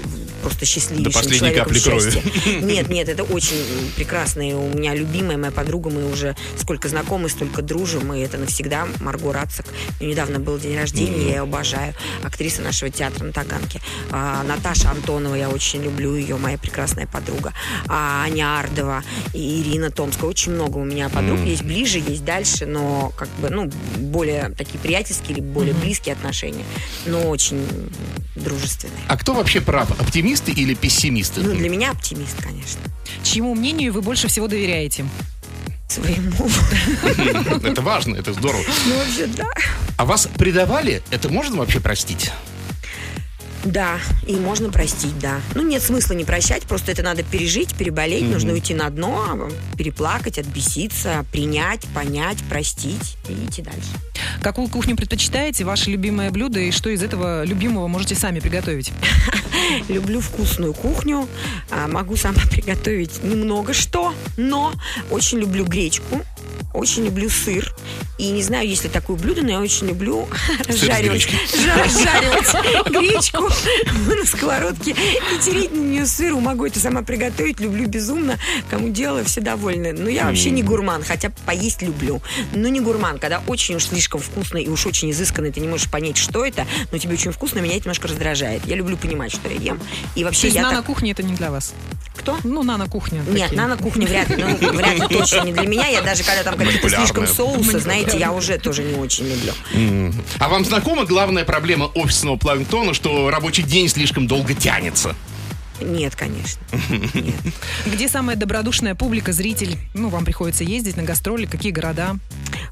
просто 0.43 0.65
счастливейшим 0.65 1.05
До 1.05 1.19
последней 1.19 1.39
человеком 1.39 1.65
капли 1.65 1.81
крови. 1.81 2.61
Нет, 2.63 2.89
нет, 2.89 3.09
это 3.09 3.25
очень 3.25 3.57
прекрасно. 3.97 4.49
И 4.49 4.53
у 4.53 4.69
меня 4.69 4.95
любимая 4.95 5.37
моя 5.37 5.53
подруга, 5.53 5.91
мы 5.91 6.11
уже 6.11 6.37
сколько 6.57 6.89
знакомы, 6.89 7.29
столько 7.41 7.63
дружим, 7.63 8.13
и 8.13 8.21
это 8.21 8.37
навсегда 8.37 8.87
Марго 9.01 9.33
Рацик. 9.33 9.65
У 9.99 10.03
нее 10.03 10.13
недавно 10.13 10.39
был 10.39 10.59
день 10.59 10.77
рождения, 10.77 11.23
я 11.23 11.29
ее 11.29 11.41
обожаю. 11.41 11.95
Актриса 12.23 12.61
нашего 12.61 12.91
театра 12.91 13.25
на 13.25 13.33
Таганке. 13.33 13.81
А, 14.11 14.43
Наташа 14.43 14.91
Антонова, 14.91 15.35
я 15.35 15.49
очень 15.49 15.83
люблю 15.83 16.15
ее, 16.15 16.37
моя 16.37 16.59
прекрасная 16.59 17.07
подруга. 17.07 17.55
А, 17.89 18.25
Аня 18.25 18.59
Ардова 18.59 19.03
и 19.33 19.63
Ирина 19.63 19.91
Томская. 19.91 20.29
Очень 20.29 20.53
много 20.53 20.77
у 20.77 20.85
меня 20.85 21.09
подруг. 21.09 21.41
Есть 21.41 21.63
ближе, 21.63 21.99
есть 21.99 22.27
дальше, 22.27 22.67
но 22.67 23.11
как 23.17 23.31
бы, 23.41 23.49
ну, 23.49 23.71
более 23.97 24.51
такие 24.51 24.79
приятельские 24.79 25.39
или 25.39 25.41
более 25.41 25.73
близкие 25.73 26.13
отношения, 26.13 26.65
но 27.07 27.27
очень 27.31 27.67
дружественные. 28.35 29.01
А 29.09 29.17
кто 29.17 29.33
вообще 29.33 29.63
прав, 29.63 29.91
оптимисты 29.99 30.53
или 30.53 30.75
пессимисты? 30.75 31.41
Ну, 31.41 31.55
для 31.55 31.71
меня 31.71 31.93
оптимист, 31.93 32.37
конечно. 32.43 32.83
Чьему 33.23 33.55
мнению 33.55 33.95
вы 33.95 34.03
больше 34.03 34.29
всего 34.29 34.47
доверяете? 34.47 35.07
Своему. 35.91 36.49
Это 37.67 37.83
важно, 37.83 38.15
это 38.15 38.33
здорово. 38.33 38.63
Ну, 38.87 38.95
вообще, 38.97 39.27
да. 39.27 39.49
А 39.97 40.05
вас 40.05 40.29
предавали? 40.39 41.03
Это 41.11 41.29
можно 41.29 41.57
вообще 41.57 41.81
простить? 41.81 42.31
Да, 43.65 43.99
и 44.27 44.37
можно 44.37 44.71
простить, 44.71 45.19
да. 45.19 45.41
Ну, 45.55 45.63
нет 45.63 45.83
смысла 45.83 46.15
не 46.15 46.25
прощать, 46.25 46.63
просто 46.63 46.93
это 46.93 47.03
надо 47.03 47.25
пережить, 47.25 47.75
переболеть, 47.75 48.23
нужно 48.23 48.53
уйти 48.53 48.73
на 48.73 48.89
дно, 48.89 49.51
переплакать, 49.77 50.39
отбеситься, 50.39 51.27
принять, 51.33 51.85
понять, 51.93 52.39
простить 52.49 53.17
и 53.29 53.33
идти 53.33 53.61
дальше. 53.61 53.91
Какую 54.43 54.69
кухню 54.69 54.97
предпочитаете, 54.97 55.65
ваше 55.65 55.91
любимое 55.91 56.31
блюдо, 56.31 56.61
и 56.61 56.71
что 56.71 56.89
из 56.89 57.03
этого 57.03 57.45
любимого 57.45 57.89
можете 57.89 58.15
сами 58.15 58.39
приготовить? 58.41 58.93
Люблю 59.89 60.21
вкусную 60.21 60.75
кухню, 60.75 61.29
а, 61.71 61.89
могу 61.89 62.17
сама 62.17 62.43
приготовить 62.51 63.23
немного 63.23 63.73
что, 63.73 64.15
но 64.37 64.73
очень 65.11 65.39
люблю 65.39 65.65
гречку, 65.65 66.23
очень 66.73 67.05
люблю 67.05 67.29
сыр. 67.29 67.75
И 68.19 68.31
не 68.31 68.43
знаю, 68.43 68.69
есть 68.69 68.85
ли 68.85 68.91
такое 68.91 69.17
блюдо, 69.17 69.43
но 69.43 69.51
я 69.51 69.61
очень 69.61 69.89
люблю 69.89 70.29
с 70.69 70.69
разжаривать, 70.69 71.27
гречку 72.91 73.49
на 74.07 74.25
сковородке 74.27 74.91
и 74.93 75.43
тереть 75.43 75.73
на 75.73 75.81
нее 75.81 76.07
сыр. 76.07 76.35
Могу 76.35 76.67
это 76.67 76.79
сама 76.79 77.03
приготовить, 77.03 77.61
люблю 77.61 77.89
безумно. 77.89 78.39
Кому 78.69 78.91
делаю, 78.91 79.25
все 79.25 79.41
довольны. 79.41 79.93
Но 79.93 80.09
я 80.09 80.27
вообще 80.27 80.51
не 80.51 80.63
гурман, 80.63 81.03
хотя 81.03 81.31
поесть 81.47 81.83
люблю. 81.83 82.21
Но 82.55 82.69
не 82.69 82.81
гурман, 82.81 83.19
когда 83.19 83.43
очень 83.47 83.77
уж 83.77 83.85
слишком 83.85 84.21
вкусно 84.21 84.59
и 84.59 84.69
уж 84.69 84.87
очень 84.87 85.11
изысканно, 85.11 85.51
ты 85.51 85.61
не 85.61 85.69
можешь 85.69 85.91
понять, 85.91 86.17
что 86.17 86.45
это, 86.45 86.67
но 86.93 86.99
тебе 86.99 87.15
очень 87.15 87.33
вкусно, 87.33 87.61
меня 87.61 87.75
это 87.75 87.85
немножко 87.85 88.09
раздражает. 88.09 88.67
Я 88.67 88.77
люблю 88.77 88.97
понимать, 88.97 89.33
что 89.33 89.49
я 89.49 89.57
ем. 89.57 89.81
И 90.15 90.21
То 90.21 90.27
вообще 90.27 90.49
есть 90.49 90.57
я 90.57 90.63
так... 90.63 90.73
нано-кухня 90.73 91.13
это 91.13 91.23
не 91.23 91.35
для 91.35 91.51
вас? 91.51 91.73
Кто? 92.21 92.37
Ну, 92.45 92.63
нано-кухня. 92.63 93.23
Нет, 93.27 93.49
такие. 93.49 93.61
на 93.61 93.69
на 93.69 93.77
кухне 93.79 94.07
вряд 94.07 94.29
ли, 94.29 94.45
ну, 94.45 94.73
вряд 94.73 94.99
ли 94.99 95.17
точно 95.17 95.45
не 95.45 95.53
для 95.53 95.67
меня. 95.67 95.87
Я 95.87 96.03
даже 96.03 96.23
когда 96.23 96.43
там 96.43 96.57
какие-то 96.57 96.89
слишком 96.89 97.27
соусы, 97.27 97.79
знаете, 97.79 98.19
я 98.19 98.33
уже 98.33 98.59
тоже 98.59 98.83
не 98.83 98.95
очень 98.95 99.27
люблю. 99.27 100.13
А 100.39 100.49
вам 100.49 100.65
знакома 100.65 101.05
главная 101.05 101.45
проблема 101.45 101.87
офисного 101.95 102.37
планктона, 102.37 102.95
что 102.95 103.31
рабочий 103.31 103.63
день 103.63 103.89
слишком 103.89 104.27
долго 104.27 104.55
тянется? 104.55 105.17
Нет, 105.81 106.17
конечно. 106.17 106.61
Нет. 107.15 107.35
Где 107.87 108.09
самая 108.09 108.37
добродушная 108.37 108.95
публика, 108.95 109.33
зритель? 109.33 109.79
Ну, 109.95 110.09
вам 110.09 110.25
приходится 110.25 110.65
ездить 110.65 110.97
на 110.97 111.03
гастроли, 111.03 111.47
какие 111.47 111.73
города? 111.73 112.17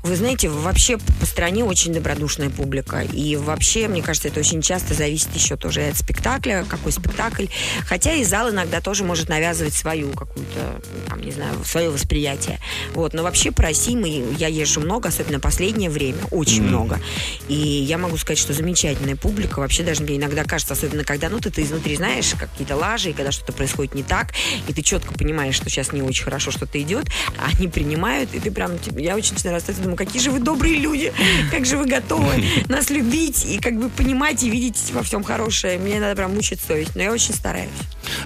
Вы 0.02 0.16
знаете, 0.16 0.48
вообще 0.48 0.98
по 1.20 1.26
стране 1.26 1.64
очень 1.64 1.92
добродушная 1.92 2.50
публика. 2.50 3.00
И 3.00 3.36
вообще, 3.36 3.88
мне 3.88 4.02
кажется, 4.02 4.28
это 4.28 4.40
очень 4.40 4.62
часто 4.62 4.94
зависит 4.94 5.34
еще 5.34 5.56
тоже 5.56 5.82
от 5.88 5.96
спектакля, 5.96 6.64
какой 6.68 6.92
спектакль. 6.92 7.46
Хотя 7.86 8.14
и 8.14 8.24
зал 8.24 8.50
иногда 8.50 8.80
тоже 8.80 9.04
может 9.04 9.28
навязывать 9.28 9.74
свою 9.74 10.12
какую-то, 10.12 10.80
там, 11.08 11.20
не 11.20 11.32
знаю, 11.32 11.54
свое 11.64 11.90
восприятие. 11.90 12.60
Вот. 12.94 13.14
Но 13.14 13.22
вообще 13.22 13.50
по 13.50 13.62
России 13.62 13.96
мы, 13.96 14.34
я 14.38 14.48
езжу 14.48 14.80
много, 14.80 15.08
особенно 15.08 15.40
последнее 15.40 15.90
время, 15.90 16.18
очень 16.30 16.62
много. 16.62 17.00
И 17.48 17.54
я 17.54 17.98
могу 17.98 18.16
сказать, 18.16 18.38
что 18.38 18.52
замечательная 18.52 19.16
публика. 19.16 19.60
Вообще 19.60 19.82
даже 19.82 20.02
мне 20.02 20.16
иногда 20.16 20.44
кажется, 20.44 20.74
особенно 20.74 21.04
когда, 21.04 21.28
ну, 21.28 21.38
ты, 21.40 21.50
ты 21.50 21.62
изнутри 21.62 21.96
знаешь 21.96 22.34
какие-то 22.38 22.76
лажи, 22.76 22.97
и 23.06 23.12
когда 23.12 23.32
что-то 23.32 23.52
происходит 23.52 23.94
не 23.94 24.02
так, 24.02 24.32
и 24.66 24.72
ты 24.72 24.82
четко 24.82 25.14
понимаешь, 25.14 25.54
что 25.54 25.68
сейчас 25.70 25.92
не 25.92 26.02
очень 26.02 26.24
хорошо 26.24 26.50
что-то 26.50 26.80
идет, 26.80 27.06
а 27.38 27.48
они 27.56 27.68
принимают, 27.68 28.34
и 28.34 28.40
ты 28.40 28.50
прям, 28.50 28.78
типа, 28.78 28.98
я 28.98 29.16
очень 29.16 29.34
начинаю 29.34 29.56
расстаться, 29.56 29.82
думаю, 29.82 29.96
какие 29.96 30.20
же 30.20 30.30
вы 30.30 30.40
добрые 30.40 30.76
люди, 30.76 31.12
как 31.50 31.64
же 31.66 31.76
вы 31.76 31.86
готовы 31.86 32.44
нас 32.68 32.90
любить 32.90 33.44
и 33.44 33.58
как 33.58 33.78
бы 33.78 33.88
понимать 33.88 34.42
и 34.42 34.50
видеть 34.50 34.92
во 34.92 35.02
всем 35.02 35.22
хорошее. 35.22 35.78
Мне 35.78 36.00
надо 36.00 36.16
прям 36.16 36.34
мучить 36.34 36.60
совесть, 36.60 36.94
но 36.94 37.02
я 37.02 37.12
очень 37.12 37.34
стараюсь. 37.34 37.68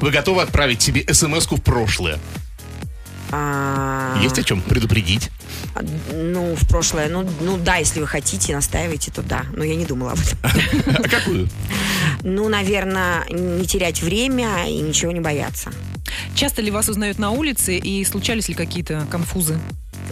Вы 0.00 0.10
готовы 0.10 0.42
отправить 0.42 0.82
себе 0.82 1.04
смс-ку 1.12 1.56
в 1.56 1.62
прошлое? 1.62 2.18
А, 3.34 4.18
Есть 4.22 4.38
о 4.38 4.42
чем 4.42 4.60
предупредить? 4.60 5.30
Ну, 6.12 6.54
в 6.54 6.68
прошлое, 6.68 7.08
ну, 7.08 7.26
ну 7.40 7.56
да, 7.56 7.76
если 7.76 8.00
вы 8.00 8.06
хотите, 8.06 8.54
настаивайте, 8.54 9.10
то 9.10 9.22
да. 9.22 9.46
Но 9.56 9.64
я 9.64 9.74
не 9.74 9.86
думала 9.86 10.12
об 10.12 10.18
этом. 10.18 10.38
А 10.98 11.08
какую? 11.08 11.48
Ну, 12.22 12.48
наверное, 12.48 13.24
не 13.28 13.66
терять 13.66 14.02
время 14.02 14.68
и 14.68 14.80
ничего 14.80 15.12
не 15.12 15.20
бояться. 15.20 15.72
Часто 16.34 16.62
ли 16.62 16.70
вас 16.70 16.88
узнают 16.88 17.18
на 17.18 17.30
улице 17.30 17.78
и 17.78 18.04
случались 18.04 18.48
ли 18.48 18.54
какие-то 18.54 19.06
конфузы? 19.10 19.58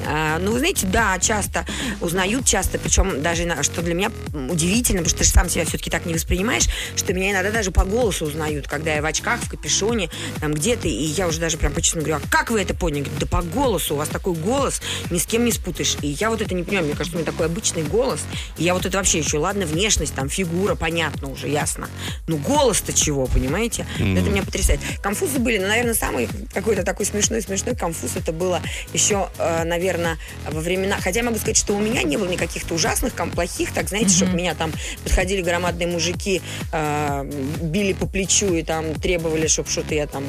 А, 0.06 0.38
Ну, 0.38 0.52
вы 0.52 0.58
знаете, 0.58 0.86
да, 0.86 1.18
часто 1.18 1.64
узнают, 2.00 2.46
часто, 2.46 2.78
причем 2.78 3.22
даже, 3.22 3.62
что 3.62 3.82
для 3.82 3.94
меня 3.94 4.10
удивительно, 4.32 4.98
потому 5.02 5.10
что 5.10 5.18
ты 5.18 5.24
же 5.24 5.30
сам 5.30 5.48
себя 5.48 5.64
все-таки 5.64 5.90
так 5.90 6.06
не 6.06 6.14
воспринимаешь, 6.14 6.66
что 6.96 7.12
меня 7.12 7.32
иногда 7.32 7.50
даже 7.50 7.70
по 7.70 7.84
голосу 7.84 8.26
узнают, 8.26 8.68
когда 8.68 8.94
я 8.94 9.02
в 9.02 9.06
очках, 9.06 9.40
в 9.40 9.50
капюшоне, 9.50 10.10
там 10.40 10.54
где-то, 10.54 10.88
и 10.88 10.92
я 10.92 11.28
уже 11.28 11.40
даже 11.40 11.58
прям 11.58 11.72
по-честному 11.72 12.06
говорю, 12.06 12.22
а 12.24 12.28
как 12.30 12.50
вы 12.50 12.60
это 12.60 12.74
поняли? 12.74 13.08
Да 13.18 13.26
по 13.26 13.42
голосу, 13.42 13.94
у 13.94 13.98
вас 13.98 14.08
такой 14.08 14.34
голос, 14.34 14.80
ни 15.10 15.18
с 15.18 15.26
кем 15.26 15.44
не 15.44 15.52
спутаешь. 15.52 15.96
И 16.02 16.08
я 16.08 16.30
вот 16.30 16.40
это 16.40 16.54
не 16.54 16.62
понимаю, 16.62 16.86
мне 16.86 16.94
кажется, 16.96 17.16
у 17.16 17.20
меня 17.20 17.30
такой 17.30 17.46
обычный 17.46 17.82
голос, 17.82 18.20
и 18.56 18.64
я 18.64 18.74
вот 18.74 18.86
это 18.86 18.96
вообще 18.98 19.18
еще, 19.18 19.38
ладно, 19.38 19.66
внешность, 19.66 20.14
там, 20.14 20.28
фигура, 20.28 20.74
понятно 20.74 21.30
уже, 21.30 21.48
ясно. 21.48 21.88
Ну, 22.26 22.36
голос-то 22.38 22.92
чего, 22.92 23.26
понимаете? 23.26 23.86
Это 23.96 24.30
меня 24.30 24.42
потрясает. 24.42 24.80
Конфузы 25.02 25.38
были, 25.38 25.58
но, 25.58 25.68
наверное, 25.68 25.94
самый 25.94 26.28
какой-то 26.52 26.82
такой 26.84 27.06
смешной-смешной 27.06 27.74
конфуз 27.76 28.12
это 28.16 28.32
было 28.32 28.60
еще, 28.92 29.28
э, 29.38 29.64
наверное, 29.90 30.18
во 30.48 30.60
времена... 30.60 30.98
Хотя 31.00 31.20
я 31.20 31.24
могу 31.24 31.38
сказать, 31.38 31.56
что 31.56 31.74
у 31.74 31.80
меня 31.80 32.02
не 32.02 32.16
было 32.16 32.28
никаких-то 32.28 32.74
ужасных, 32.74 33.14
ком- 33.14 33.30
плохих, 33.30 33.72
так, 33.72 33.88
знаете, 33.88 34.14
чтобы 34.14 34.32
меня 34.32 34.54
там 34.54 34.72
подходили 35.02 35.42
громадные 35.42 35.88
мужики, 35.88 36.40
э, 36.72 37.24
били 37.60 37.92
по 37.92 38.06
плечу 38.06 38.54
и 38.54 38.62
там 38.62 38.94
требовали, 38.94 39.46
чтобы 39.46 39.68
что-то 39.68 39.94
я 39.94 40.06
там 40.06 40.24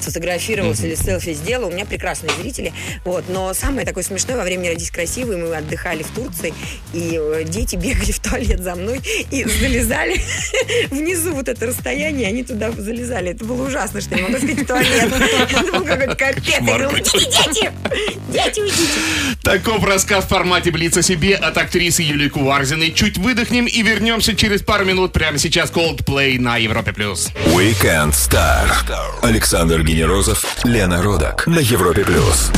сфотографировалась 0.00 0.80
или 0.80 0.94
селфи 0.94 1.32
сделала. 1.34 1.68
У 1.68 1.72
меня 1.72 1.84
прекрасные 1.84 2.32
зрители. 2.40 2.72
Вот. 3.04 3.24
Но 3.28 3.54
самое 3.54 3.86
такое 3.86 4.02
смешное, 4.02 4.36
во 4.36 4.42
время 4.42 4.62
«Не 4.62 4.68
родись 4.70 4.90
красивой» 4.90 5.36
мы 5.36 5.54
отдыхали 5.54 6.02
в 6.02 6.10
Турции, 6.10 6.52
и 6.92 7.18
э, 7.20 7.44
дети 7.44 7.76
бегали 7.76 8.12
в 8.12 8.20
туалет 8.20 8.60
за 8.60 8.74
мной 8.74 9.00
и 9.30 9.44
залезали 9.44 10.20
внизу 10.90 11.34
вот 11.34 11.48
это 11.48 11.66
расстояние, 11.66 12.28
они 12.28 12.42
туда 12.42 12.72
залезали. 12.72 13.30
Это 13.30 13.44
было 13.44 13.66
ужасно, 13.66 14.00
что 14.00 14.16
я 14.16 14.22
могу 14.22 14.38
сказать 14.38 14.60
в 14.60 14.66
туалет. 14.66 15.12
Это 15.50 15.72
был 15.72 15.84
какой-то 15.84 16.16
капец. 16.16 16.44
Я 16.48 16.60
говорю, 16.60 16.90
дети! 16.96 17.70
Дети, 18.32 18.60
уйдите! 18.60 19.03
Таков 19.42 19.84
рассказ 19.84 20.24
в 20.24 20.28
формате 20.28 20.70
«Блиц 20.70 20.96
о 20.96 21.02
себе» 21.02 21.34
от 21.34 21.58
актрисы 21.58 22.02
Юлии 22.02 22.28
Куварзиной. 22.28 22.92
Чуть 22.92 23.18
выдохнем 23.18 23.66
и 23.66 23.82
вернемся 23.82 24.34
через 24.34 24.62
пару 24.62 24.84
минут 24.84 25.12
прямо 25.12 25.38
сейчас 25.38 25.70
Coldplay 25.70 26.38
на 26.38 26.56
Европе+. 26.56 26.92
плюс. 26.92 27.30
Weekend 27.46 28.12
Star. 28.12 28.68
Александр 29.22 29.82
Генерозов, 29.82 30.44
Лена 30.64 31.02
Родак 31.02 31.46
на 31.46 31.58
Европе 31.58 32.04
плюс. 32.04 32.50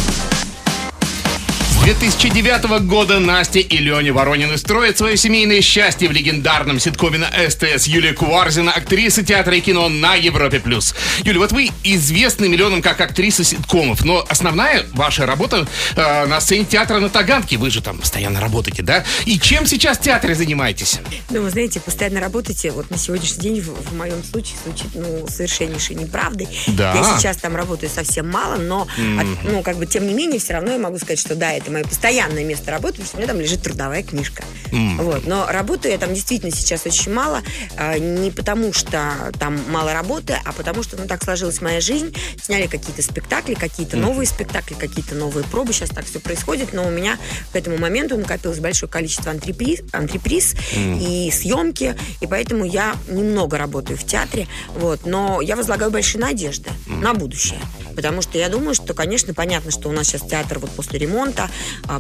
С 1.87 1.89
2009 1.89 2.81
года 2.89 3.21
Настя 3.21 3.61
и 3.61 3.77
Леня 3.77 4.13
Воронины 4.13 4.59
строят 4.59 4.99
свое 4.99 5.17
семейное 5.17 5.61
счастье 5.61 6.09
в 6.09 6.13
легендарном 6.13 6.81
ситкоме 6.81 7.19
на 7.19 7.31
СТС. 7.49 7.87
Юлия 7.87 8.13
Куварзина, 8.13 8.73
актриса 8.73 9.23
театра 9.25 9.55
и 9.57 9.61
кино 9.61 9.89
на 9.89 10.17
Европе+. 10.17 10.59
плюс. 10.59 10.97
Юля, 11.23 11.39
вот 11.39 11.53
вы 11.53 11.71
известны 11.85 12.49
миллионам 12.49 12.83
как 12.83 13.01
актриса 13.01 13.45
ситкомов, 13.45 14.05
но 14.05 14.27
основная 14.29 14.85
ваша 14.95 15.27
работа 15.27 15.69
э, 15.95 16.27
на 16.27 16.41
сцене 16.41 16.65
театра 16.65 16.99
на 16.99 17.09
Таганке. 17.09 17.57
Вы 17.57 17.71
же 17.71 17.81
там 17.81 17.99
постоянно 17.99 18.41
работаете, 18.41 18.83
да? 18.83 19.05
И 19.25 19.39
чем 19.39 19.65
сейчас 19.65 19.99
в 19.99 20.01
театре 20.01 20.35
занимаетесь? 20.35 20.99
Ну, 21.31 21.43
вы 21.43 21.51
знаете, 21.51 21.79
постоянно 21.79 22.19
работаете, 22.19 22.73
вот 22.73 22.91
на 22.91 22.99
сегодняшний 22.99 23.43
день 23.43 23.61
в, 23.61 23.69
в 23.69 23.95
моем 23.97 24.25
случае 24.25 24.57
звучит, 24.65 24.89
ну, 24.93 25.29
совершеннейшей 25.29 25.95
неправдой. 25.95 26.49
Да. 26.67 26.95
Я 26.97 27.17
сейчас 27.17 27.37
там 27.37 27.55
работаю 27.55 27.91
совсем 27.95 28.29
мало, 28.29 28.57
но, 28.57 28.89
от- 29.21 29.45
ну, 29.45 29.63
как 29.63 29.77
бы, 29.77 29.87
тем 29.87 30.05
не 30.09 30.15
менее, 30.15 30.41
все 30.41 30.55
равно 30.55 30.73
я 30.73 30.79
могу 30.79 30.99
сказать, 30.99 31.21
что 31.21 31.37
да, 31.37 31.53
это 31.53 31.76
мое 31.77 31.85
постоянное 31.85 32.45
место 32.45 32.71
работы, 32.71 32.95
потому 32.95 33.07
что 33.07 33.17
у 33.17 33.21
меня 33.21 33.29
там 33.29 33.41
лежит 33.41 33.63
трудовая 33.63 34.03
книжка. 34.03 34.43
Вот. 34.73 35.27
Но 35.27 35.47
работаю 35.47 35.93
я 35.93 35.99
там 35.99 36.15
действительно 36.15 36.51
сейчас 36.51 36.87
очень 36.87 37.13
мало, 37.13 37.43
а, 37.77 37.99
не 37.99 38.31
потому 38.31 38.73
что 38.73 39.33
там 39.39 39.61
мало 39.69 39.93
работы, 39.93 40.39
а 40.45 40.53
потому 40.53 40.83
что, 40.83 40.97
ну, 40.97 41.07
так 41.07 41.23
сложилась 41.23 41.61
моя 41.61 41.81
жизнь, 41.81 42.15
сняли 42.43 42.67
какие-то 42.67 43.03
спектакли, 43.03 43.55
какие-то 43.55 43.97
новые 43.97 44.27
спектакли, 44.27 44.75
какие-то 44.75 45.15
новые 45.15 45.45
пробы, 45.45 45.73
сейчас 45.73 45.91
так 45.91 46.07
все 46.07 46.19
происходит, 46.19 46.73
но 46.73 46.87
у 46.87 46.91
меня 46.91 47.19
к 47.53 47.57
этому 47.57 47.77
моменту 47.77 48.17
накопилось 48.17 48.59
большое 48.59 48.91
количество 48.91 49.31
антреприз, 49.31 49.81
антреприз 49.93 50.55
и 50.75 51.31
съемки, 51.31 51.97
и 52.21 52.27
поэтому 52.27 52.65
я 52.65 52.97
немного 53.09 53.59
работаю 53.59 53.99
в 53.99 54.05
театре, 54.05 54.49
вот, 54.75 55.05
но 55.05 55.41
я 55.41 55.57
возлагаю 55.57 55.91
большие 55.91 56.21
надежды 56.21 56.71
на 56.87 57.13
будущее, 57.13 57.61
потому 57.95 58.23
что 58.23 58.39
я 58.39 58.49
думаю, 58.49 58.75
что, 58.75 58.95
конечно, 58.95 59.35
понятно, 59.35 59.71
что 59.71 59.89
у 59.89 59.93
нас 59.93 60.07
сейчас 60.07 60.23
театр 60.23 60.59
вот 60.59 60.71
после 60.71 60.99
ремонта 60.99 61.51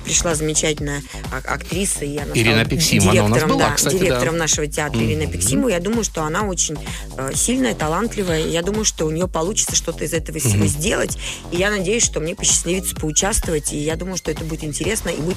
пришла 0.04 0.34
замечательная 0.34 1.02
а- 1.30 1.54
актриса, 1.54 2.04
и 2.04 2.16
она 2.16 2.32
Ирина 2.34 2.64
стала 2.64 2.68
Пиксимова, 2.68 3.10
она 3.10 3.24
у 3.24 3.28
нас 3.28 3.38
директором, 3.38 3.58
была, 3.58 3.68
да, 3.68 3.74
кстати, 3.74 3.94
да. 3.94 3.98
директором 4.00 4.36
нашего 4.36 4.66
театра 4.66 5.04
Ирина 5.04 5.26
Пиксимова. 5.26 5.68
Я 5.68 5.80
думаю, 5.80 6.04
что 6.04 6.22
она 6.22 6.42
очень 6.42 6.76
э, 7.16 7.32
сильная, 7.34 7.74
талантливая. 7.74 8.46
Я 8.46 8.62
думаю, 8.62 8.84
что 8.84 9.06
у 9.06 9.10
нее 9.10 9.28
получится 9.28 9.76
что-то 9.76 10.04
из 10.04 10.12
этого 10.12 10.38
всего 10.38 10.66
сделать. 10.66 11.18
И 11.52 11.56
я 11.56 11.70
надеюсь, 11.70 12.04
что 12.04 12.20
мне 12.20 12.34
посчастливится 12.34 12.94
поучаствовать. 12.96 13.72
И 13.72 13.78
я 13.78 13.96
думаю, 13.96 14.16
что 14.16 14.30
это 14.30 14.44
будет 14.44 14.64
интересно. 14.64 15.10
И 15.10 15.20
будет 15.20 15.36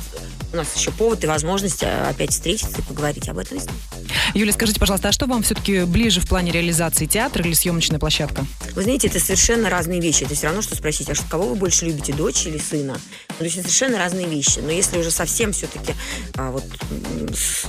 у 0.51 0.55
нас 0.55 0.75
еще 0.75 0.91
повод 0.91 1.23
и 1.23 1.27
возможность 1.27 1.83
э, 1.83 2.09
опять 2.09 2.31
встретиться 2.31 2.79
и 2.79 2.81
поговорить 2.81 3.29
об 3.29 3.37
этом. 3.37 3.59
Юля, 4.33 4.51
скажите, 4.51 4.79
пожалуйста, 4.79 5.09
а 5.09 5.11
что 5.11 5.25
вам 5.25 5.43
все-таки 5.43 5.83
ближе 5.83 6.21
в 6.21 6.27
плане 6.27 6.51
реализации 6.51 7.05
театр 7.05 7.41
или 7.45 7.53
съемочная 7.53 7.99
площадка? 7.99 8.45
Вы 8.73 8.83
знаете, 8.83 9.07
это 9.07 9.19
совершенно 9.19 9.69
разные 9.69 10.01
вещи. 10.01 10.23
Это 10.23 10.35
все 10.35 10.47
равно, 10.47 10.61
что 10.61 10.75
спросить, 10.75 11.09
а 11.09 11.15
что, 11.15 11.25
кого 11.29 11.49
вы 11.49 11.55
больше 11.55 11.85
любите, 11.85 12.13
дочь 12.13 12.45
или 12.45 12.57
сына? 12.57 12.99
Ну, 13.29 13.35
то 13.37 13.43
есть 13.43 13.57
это 13.57 13.67
совершенно 13.67 13.99
разные 13.99 14.18
вещи. 14.27 14.59
Но 14.59 14.71
если 14.71 14.97
уже 14.97 15.11
совсем 15.11 15.51
все-таки 15.53 15.93
вот 16.35 16.63
м, 16.91 17.29
с, 17.33 17.65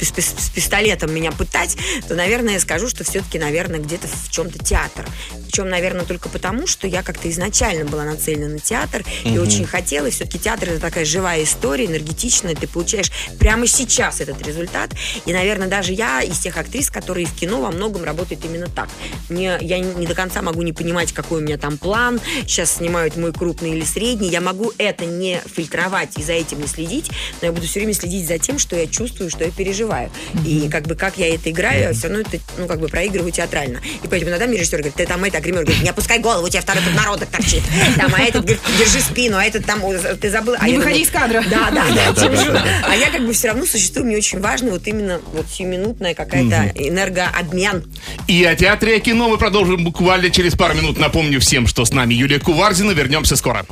с- 0.00 0.08
с- 0.08 0.44
с- 0.46 0.50
пистолетом 0.50 1.12
меня 1.14 1.32
пытать, 1.32 1.76
то, 2.08 2.14
наверное, 2.14 2.54
я 2.54 2.60
скажу, 2.60 2.88
что 2.88 3.04
все-таки, 3.04 3.38
наверное, 3.38 3.80
где-то 3.80 4.08
в 4.08 4.30
чем-то 4.30 4.58
театр. 4.58 5.06
Причем, 5.46 5.68
наверное, 5.68 6.04
только 6.04 6.28
потому, 6.28 6.66
что 6.66 6.86
я 6.86 7.02
как-то 7.02 7.30
изначально 7.30 7.84
была 7.84 8.04
нацелена 8.04 8.48
на 8.48 8.58
театр 8.58 9.04
и 9.24 9.38
очень 9.38 9.64
хотела. 9.64 10.06
И 10.06 10.10
все-таки 10.10 10.38
театр 10.38 10.70
это 10.70 10.80
такая 10.80 11.04
живая 11.04 11.42
история, 11.42 11.86
энергетичная. 11.86 12.54
Ты 12.54 12.66
получаешь 12.68 13.10
прямо 13.38 13.66
сейчас 13.66 14.20
этот 14.20 14.40
результат. 14.46 14.90
И, 15.26 15.32
наверное, 15.32 15.68
даже 15.68 15.92
я 15.92 16.22
из 16.22 16.38
тех 16.38 16.56
актрис, 16.56 16.90
которые 16.90 17.26
в 17.26 17.34
кино 17.34 17.60
во 17.62 17.70
многом 17.70 18.04
работают 18.04 18.44
именно 18.44 18.66
так. 18.68 18.88
Мне, 19.28 19.58
я 19.60 19.78
не 19.78 20.06
до 20.06 20.14
конца 20.14 20.42
могу 20.42 20.62
не 20.62 20.72
понимать, 20.72 21.12
какой 21.12 21.38
у 21.40 21.42
меня 21.44 21.56
там 21.58 21.78
план. 21.78 22.20
Сейчас 22.42 22.76
снимают 22.76 23.16
мой 23.16 23.32
крупный 23.32 23.70
или 23.72 23.84
средний. 23.84 24.28
Я 24.28 24.40
могу 24.40 24.72
это 24.78 25.06
не 25.06 25.40
фильтровать 25.54 25.77
и 26.16 26.22
за 26.22 26.32
этим 26.32 26.60
не 26.60 26.66
следить, 26.66 27.10
но 27.40 27.46
я 27.46 27.52
буду 27.52 27.66
все 27.66 27.80
время 27.80 27.94
следить 27.94 28.26
за 28.26 28.38
тем, 28.38 28.58
что 28.58 28.76
я 28.76 28.86
чувствую, 28.86 29.30
что 29.30 29.44
я 29.44 29.50
переживаю. 29.50 30.10
И 30.44 30.68
как 30.70 30.86
бы 30.86 30.94
как 30.94 31.18
я 31.18 31.34
это 31.34 31.50
играю, 31.50 31.80
я 31.80 31.92
все 31.92 32.08
равно 32.08 32.20
это, 32.20 32.38
ну, 32.58 32.66
как 32.66 32.80
бы 32.80 32.88
проигрываю 32.88 33.32
театрально. 33.32 33.80
И 34.02 34.08
поэтому 34.08 34.30
иногда 34.30 34.46
мне 34.46 34.58
режиссер 34.58 34.78
говорит, 34.78 34.94
ты 34.94 35.06
там 35.06 35.22
это, 35.24 35.38
а 35.38 35.40
гример 35.40 35.64
говорит, 35.64 35.82
не 35.82 35.88
опускай 35.88 36.18
голову, 36.18 36.46
у 36.46 36.48
тебя 36.48 36.60
второй 36.60 36.82
подбородок 36.82 37.28
торчит. 37.28 37.62
Там, 37.96 38.12
а 38.14 38.20
этот 38.20 38.42
говорит, 38.42 38.60
держи 38.78 39.00
спину, 39.00 39.36
а 39.36 39.44
этот 39.44 39.64
там, 39.64 39.80
ты 40.20 40.30
забыл. 40.30 40.54
А 40.58 40.66
Не 40.66 40.76
выходи 40.78 41.04
думаю, 41.04 41.06
из 41.06 41.10
кадра. 41.10 41.44
Да, 41.48 41.70
да, 41.70 41.84
да. 41.94 42.12
да, 42.12 42.28
держу. 42.28 42.52
да, 42.52 42.64
А 42.86 42.96
я 42.96 43.10
как 43.10 43.24
бы 43.26 43.32
все 43.32 43.48
равно 43.48 43.64
существую, 43.66 44.06
мне 44.06 44.16
очень 44.16 44.40
важно 44.40 44.70
вот 44.70 44.86
именно 44.86 45.20
вот 45.32 45.46
сиюминутная 45.48 46.14
какая-то 46.14 46.72
энергообмен. 46.74 47.84
И 48.26 48.44
о 48.44 48.54
театре 48.54 48.94
и 48.94 48.96
о 48.96 49.00
кино 49.00 49.28
мы 49.28 49.38
продолжим 49.38 49.84
буквально 49.84 50.30
через 50.30 50.54
пару 50.54 50.74
минут. 50.74 50.98
Напомню 50.98 51.40
всем, 51.40 51.66
что 51.66 51.84
с 51.84 51.92
нами 51.92 52.14
Юлия 52.14 52.38
Куварзина. 52.38 52.92
Вернемся 52.92 53.36
скоро. 53.36 53.64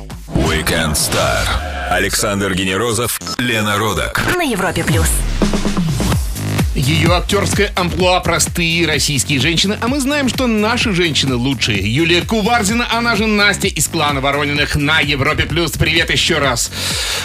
Weekend 0.47 0.93
Star. 0.93 1.45
Александр 1.91 2.53
Генерозов, 2.53 3.19
Лена 3.37 3.77
Родак. 3.77 4.21
На 4.33 4.43
Европе 4.43 4.81
плюс. 4.81 5.09
Ее 6.73 7.11
актерская 7.11 7.73
амплуа 7.75 8.21
простые 8.21 8.87
российские 8.87 9.41
женщины, 9.41 9.77
а 9.81 9.89
мы 9.89 9.99
знаем, 9.99 10.29
что 10.29 10.47
наши 10.47 10.93
женщины 10.93 11.35
лучшие. 11.35 11.79
Юлия 11.93 12.21
Куварзина, 12.21 12.87
она 12.89 13.17
же 13.17 13.25
Настя 13.25 13.67
из 13.67 13.89
клана 13.89 14.21
Ворониных 14.21 14.77
на 14.77 15.01
Европе 15.01 15.43
Плюс. 15.43 15.71
Привет 15.71 16.11
еще 16.11 16.37
раз. 16.37 16.71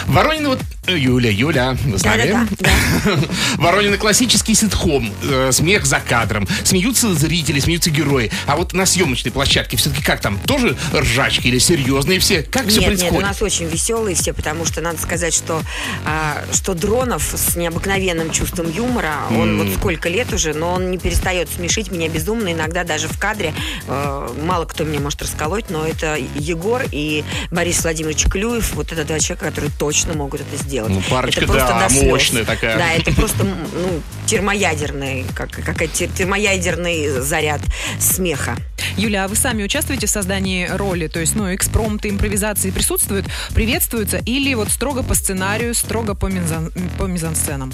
Воронины 0.05 0.49
вот... 0.49 0.59
э, 0.87 0.97
Юля, 0.97 1.31
Юля, 1.31 1.77
вы 1.85 1.97
с 1.97 2.03
нами? 2.03 2.31
Да-да-да, 2.31 3.17
Воронины 3.57 3.97
классический 3.97 4.53
ситхом, 4.53 5.11
э, 5.23 5.51
смех 5.51 5.85
за 5.85 5.99
кадром. 5.99 6.47
Смеются 6.63 7.13
зрители, 7.13 7.59
смеются 7.59 7.89
герои. 7.89 8.31
А 8.45 8.55
вот 8.55 8.73
на 8.73 8.85
съемочной 8.85 9.31
площадке 9.31 9.77
все-таки 9.77 10.03
как 10.03 10.19
там? 10.19 10.39
Тоже 10.39 10.77
ржачки 10.93 11.47
или 11.47 11.59
серьезные 11.59 12.19
все? 12.19 12.43
Как 12.43 12.67
все 12.67 12.81
нет, 12.81 12.89
нет, 12.89 12.99
происходит? 12.99 13.23
у 13.23 13.27
нас 13.27 13.41
очень 13.41 13.65
веселые 13.67 14.15
все, 14.15 14.33
потому 14.33 14.65
что 14.65 14.81
надо 14.81 14.99
сказать, 14.99 15.33
что, 15.33 15.61
а, 16.05 16.43
что 16.51 16.73
Дронов 16.73 17.33
с 17.35 17.55
необыкновенным 17.55 18.31
чувством 18.31 18.69
юмора, 18.69 19.15
он 19.31 19.57
вот 19.57 19.73
сколько 19.75 20.09
лет 20.09 20.33
уже, 20.33 20.53
но 20.53 20.73
он 20.73 20.91
не 20.91 20.97
перестает 20.97 21.49
смешить 21.49 21.91
меня 21.91 22.09
безумно. 22.09 22.51
Иногда 22.51 22.83
даже 22.83 23.07
в 23.07 23.17
кадре 23.17 23.53
э, 23.87 24.29
мало 24.43 24.65
кто 24.65 24.83
меня 24.83 24.99
может 24.99 25.21
расколоть, 25.21 25.69
но 25.69 25.85
это 25.85 26.17
Егор 26.35 26.83
и 26.91 27.23
Борис 27.51 27.83
Владимирович 27.83 28.25
Клюев, 28.25 28.73
вот 28.73 28.91
это 28.91 29.05
два 29.05 29.19
человека, 29.19 29.45
которые 29.45 29.71
точно 29.77 30.13
могут 30.13 30.41
это 30.41 30.57
сделать. 30.57 30.72
Ну, 30.81 31.01
парочка, 31.09 31.41
это 31.41 31.51
просто 31.51 31.67
да, 31.69 32.05
мощная 32.05 32.45
такая. 32.45 32.77
Да, 32.77 32.91
это 32.93 33.13
просто 33.13 33.43
ну, 33.43 34.01
термоядерный, 34.25 35.25
как, 35.35 35.51
как 35.51 35.77
термоядерный 35.91 37.21
заряд 37.21 37.61
смеха. 37.99 38.55
Юля, 38.97 39.25
а 39.25 39.27
вы 39.27 39.35
сами 39.35 39.63
участвуете 39.63 40.07
в 40.07 40.09
создании 40.09 40.67
роли? 40.67 41.07
То 41.07 41.19
есть, 41.19 41.35
ну, 41.35 41.53
экспромты, 41.53 42.09
импровизации 42.09 42.69
присутствуют, 42.69 43.25
приветствуются? 43.53 44.17
Или 44.25 44.53
вот 44.53 44.69
строго 44.69 45.03
по 45.03 45.15
сценарию, 45.15 45.73
строго 45.73 46.13
по, 46.13 46.27
мизан- 46.27 46.71
по 46.97 47.03
мизансценам? 47.03 47.73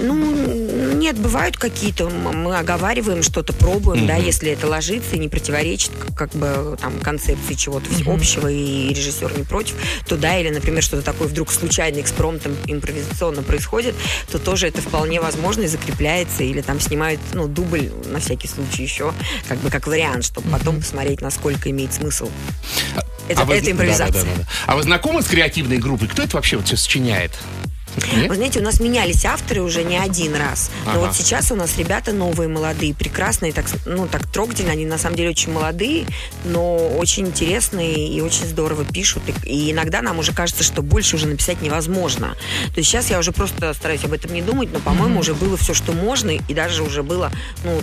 Ну, 0.00 0.94
нет, 0.94 1.18
бывают 1.18 1.56
какие-то, 1.56 2.08
мы 2.08 2.56
оговариваем 2.56 3.22
что-то, 3.22 3.52
пробуем, 3.52 4.06
да, 4.06 4.16
если 4.16 4.50
это 4.50 4.66
ложится 4.66 5.16
и 5.16 5.18
не 5.18 5.28
противоречит 5.28 5.92
как 6.16 6.30
бы 6.30 6.76
там 6.80 6.98
концепции 7.00 7.54
чего-то 7.54 7.86
общего, 8.06 8.48
и 8.48 8.88
режиссер 8.88 9.38
не 9.38 9.44
против, 9.44 9.76
то 10.06 10.16
да, 10.16 10.38
или, 10.38 10.50
например, 10.50 10.82
что-то 10.82 11.02
такое 11.02 11.28
вдруг 11.28 11.52
случайно 11.52 12.00
экспромтом 12.20 12.54
импровизационно 12.66 13.42
происходит, 13.42 13.94
то 14.30 14.38
тоже 14.38 14.68
это 14.68 14.82
вполне 14.82 15.20
возможно 15.20 15.62
и 15.62 15.66
закрепляется, 15.66 16.42
или 16.42 16.60
там 16.60 16.78
снимают, 16.78 17.20
ну, 17.32 17.48
дубль 17.48 17.90
на 18.06 18.20
всякий 18.20 18.46
случай 18.48 18.82
еще, 18.82 19.12
как 19.48 19.58
бы 19.58 19.70
как 19.70 19.86
вариант, 19.86 20.24
чтобы 20.24 20.50
потом 20.50 20.80
посмотреть, 20.80 21.22
насколько 21.22 21.70
имеет 21.70 21.94
смысл. 21.94 22.28
Это, 23.28 23.42
А 23.42 23.44
вы- 23.44 23.54
это 23.56 23.70
импровизация. 23.70 24.12
Да, 24.12 24.20
да, 24.20 24.34
да, 24.36 24.42
да. 24.42 24.48
А 24.66 24.76
вы 24.76 24.82
знакомы 24.82 25.22
с 25.22 25.26
креативной 25.26 25.78
группой? 25.78 26.08
Кто 26.08 26.22
это 26.22 26.36
вообще 26.36 26.56
вот 26.56 26.66
все 26.66 26.76
сочиняет? 26.76 27.32
Нет? 28.16 28.28
Вы 28.28 28.36
знаете, 28.36 28.60
у 28.60 28.62
нас 28.62 28.80
менялись 28.80 29.24
авторы 29.24 29.62
уже 29.62 29.84
не 29.84 29.96
один 29.96 30.34
раз. 30.34 30.70
Но 30.84 30.92
Ага. 30.92 31.00
вот 31.00 31.16
сейчас 31.16 31.50
у 31.50 31.56
нас 31.56 31.76
ребята 31.76 32.12
новые, 32.12 32.48
молодые, 32.48 32.94
прекрасные, 32.94 33.52
так, 33.52 33.66
ну, 33.86 34.06
так 34.06 34.26
трогательно. 34.26 34.72
Они 34.72 34.84
на 34.84 34.98
самом 34.98 35.16
деле 35.16 35.30
очень 35.30 35.52
молодые, 35.52 36.06
но 36.44 36.76
очень 36.96 37.26
интересные 37.26 38.08
и 38.08 38.20
очень 38.20 38.46
здорово 38.46 38.84
пишут. 38.84 39.22
И, 39.44 39.48
и 39.48 39.72
иногда 39.72 40.02
нам 40.02 40.18
уже 40.18 40.32
кажется, 40.32 40.62
что 40.62 40.82
больше 40.82 41.16
уже 41.16 41.26
написать 41.26 41.62
невозможно. 41.62 42.36
То 42.72 42.78
есть 42.78 42.88
сейчас 42.88 43.10
я 43.10 43.18
уже 43.18 43.32
просто 43.32 43.72
стараюсь 43.74 44.04
об 44.04 44.12
этом 44.12 44.32
не 44.32 44.42
думать, 44.42 44.70
но, 44.72 44.78
по-моему, 44.80 45.20
уже 45.20 45.34
было 45.34 45.56
все, 45.56 45.74
что 45.74 45.92
можно, 45.92 46.30
и 46.30 46.54
даже 46.54 46.82
уже 46.82 47.02
было, 47.02 47.30
ну, 47.64 47.80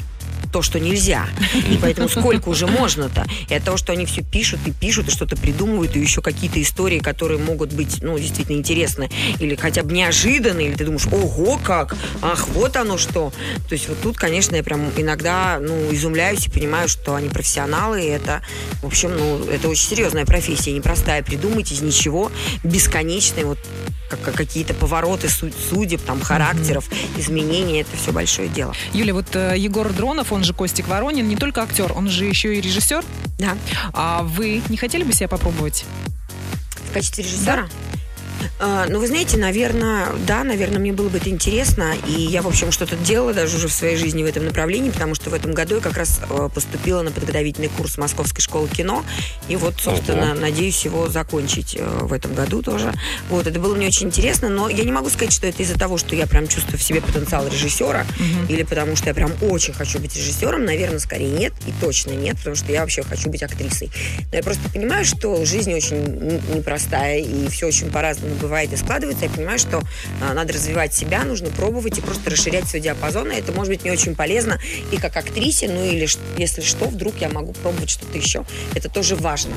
то, 0.51 0.61
что 0.61 0.79
нельзя. 0.79 1.27
И 1.53 1.77
поэтому 1.81 2.09
сколько 2.09 2.49
уже 2.49 2.67
можно-то? 2.67 3.25
И 3.49 3.53
от 3.53 3.63
того, 3.63 3.77
что 3.77 3.93
они 3.93 4.05
все 4.05 4.21
пишут 4.21 4.59
и 4.65 4.71
пишут, 4.71 5.07
и 5.07 5.11
что-то 5.11 5.35
придумывают, 5.35 5.95
и 5.95 5.99
еще 5.99 6.21
какие-то 6.21 6.61
истории, 6.61 6.99
которые 6.99 7.39
могут 7.39 7.73
быть, 7.73 8.01
ну, 8.01 8.17
действительно 8.17 8.57
интересны, 8.57 9.09
или 9.39 9.55
хотя 9.55 9.83
бы 9.83 9.93
неожиданные, 9.93 10.69
или 10.69 10.75
ты 10.75 10.85
думаешь, 10.85 11.07
ого, 11.11 11.59
как, 11.63 11.95
ах, 12.21 12.47
вот 12.49 12.75
оно 12.75 12.97
что. 12.97 13.31
То 13.67 13.73
есть 13.73 13.89
вот 13.89 14.01
тут, 14.01 14.17
конечно, 14.17 14.55
я 14.55 14.63
прям 14.63 14.89
иногда, 14.97 15.59
ну, 15.61 15.93
изумляюсь 15.93 16.47
и 16.47 16.49
понимаю, 16.49 16.87
что 16.87 17.15
они 17.15 17.29
профессионалы, 17.29 18.03
и 18.03 18.07
это, 18.07 18.41
в 18.81 18.85
общем, 18.85 19.15
ну, 19.17 19.45
это 19.45 19.69
очень 19.69 19.87
серьезная 19.87 20.25
профессия, 20.25 20.71
непростая, 20.71 21.23
придумать 21.23 21.71
из 21.71 21.81
ничего, 21.81 22.31
бесконечные 22.63 23.45
вот 23.45 23.59
как- 24.09 24.21
как 24.21 24.35
какие-то 24.35 24.73
повороты 24.73 25.29
су- 25.29 25.51
судеб, 25.69 26.01
там, 26.01 26.21
характеров, 26.21 26.85
изменения, 27.17 27.81
это 27.81 27.95
все 27.97 28.11
большое 28.11 28.47
дело. 28.49 28.73
Юля, 28.93 29.13
вот 29.13 29.35
э, 29.35 29.55
Егор 29.57 29.91
Дронов, 29.91 30.31
он 30.31 30.43
же 30.43 30.53
Костик 30.53 30.87
Воронин, 30.87 31.27
не 31.27 31.35
только 31.35 31.61
актер, 31.63 31.91
он 31.95 32.09
же 32.09 32.25
еще 32.25 32.55
и 32.55 32.61
режиссер. 32.61 33.03
Да. 33.39 33.57
А 33.93 34.23
вы 34.23 34.61
не 34.69 34.77
хотели 34.77 35.03
бы 35.03 35.13
себя 35.13 35.27
попробовать? 35.27 35.85
В 36.89 36.93
качестве 36.93 37.23
режиссера? 37.23 37.67
А, 37.67 37.86
ну, 38.59 38.99
вы 38.99 39.07
знаете, 39.07 39.37
наверное, 39.37 40.07
да, 40.25 40.43
наверное, 40.43 40.79
мне 40.79 40.91
было 40.91 41.09
бы 41.09 41.17
это 41.17 41.29
интересно. 41.29 41.93
И 42.07 42.11
я, 42.11 42.41
в 42.41 42.47
общем, 42.47 42.71
что-то 42.71 42.95
делала 42.95 43.33
даже 43.33 43.57
уже 43.57 43.67
в 43.67 43.73
своей 43.73 43.97
жизни 43.97 44.23
в 44.23 44.25
этом 44.25 44.45
направлении, 44.45 44.89
потому 44.89 45.13
что 45.13 45.29
в 45.29 45.33
этом 45.33 45.53
году 45.53 45.75
я 45.75 45.81
как 45.81 45.95
раз 45.95 46.19
э, 46.27 46.49
поступила 46.53 47.03
на 47.03 47.11
подготовительный 47.11 47.69
курс 47.69 47.97
Московской 47.97 48.41
школы 48.41 48.67
кино. 48.67 49.05
И 49.47 49.55
вот, 49.55 49.75
собственно, 49.79 50.33
надеюсь 50.33 50.83
его 50.85 51.07
закончить 51.07 51.75
э, 51.77 51.85
в 52.01 52.13
этом 52.13 52.33
году 52.33 52.63
тоже. 52.63 52.93
Вот, 53.29 53.45
это 53.45 53.59
было 53.59 53.75
мне 53.75 53.87
очень 53.87 54.07
интересно, 54.07 54.49
но 54.49 54.69
я 54.69 54.83
не 54.83 54.91
могу 54.91 55.09
сказать, 55.09 55.33
что 55.33 55.45
это 55.45 55.61
из-за 55.61 55.77
того, 55.77 55.97
что 55.97 56.15
я 56.15 56.25
прям 56.25 56.47
чувствую 56.47 56.79
в 56.79 56.83
себе 56.83 57.01
потенциал 57.01 57.47
режиссера, 57.47 58.05
или 58.49 58.63
потому 58.63 58.95
что 58.95 59.07
я 59.07 59.13
прям 59.13 59.31
очень 59.41 59.73
хочу 59.73 59.99
быть 59.99 60.15
режиссером. 60.15 60.65
Наверное, 60.65 60.99
скорее 60.99 61.29
нет, 61.29 61.53
и 61.67 61.73
точно 61.79 62.11
нет, 62.11 62.37
потому 62.37 62.55
что 62.55 62.71
я 62.71 62.81
вообще 62.81 63.03
хочу 63.03 63.29
быть 63.29 63.43
актрисой. 63.43 63.91
Но 64.31 64.37
я 64.37 64.43
просто 64.43 64.67
понимаю, 64.69 65.05
что 65.05 65.45
жизнь 65.45 65.73
очень 65.73 66.41
непростая, 66.55 67.19
и 67.19 67.47
все 67.49 67.67
очень 67.67 67.91
по-разному 67.91 68.33
бывает 68.35 68.46
и 68.47 68.75
складывается. 68.77 69.25
Я 69.25 69.31
понимаю, 69.31 69.59
что 69.59 69.81
а, 70.21 70.33
надо 70.33 70.53
развивать 70.53 70.93
себя, 70.93 71.23
нужно 71.23 71.49
пробовать 71.49 71.97
и 71.97 72.01
просто 72.01 72.29
расширять 72.29 72.67
свой 72.67 72.81
диапазон. 72.81 73.31
И 73.31 73.35
это 73.35 73.51
может 73.51 73.73
быть 73.73 73.83
мне 73.83 73.91
очень 73.91 74.15
полезно 74.15 74.59
и 74.91 74.97
как 74.97 75.15
актрисе, 75.17 75.67
ну 75.67 75.85
или 75.85 76.07
если 76.37 76.61
что, 76.61 76.85
вдруг 76.85 77.15
я 77.19 77.29
могу 77.29 77.53
пробовать 77.53 77.89
что-то 77.89 78.17
еще. 78.17 78.45
Это 78.73 78.89
тоже 78.89 79.15
важно. 79.15 79.53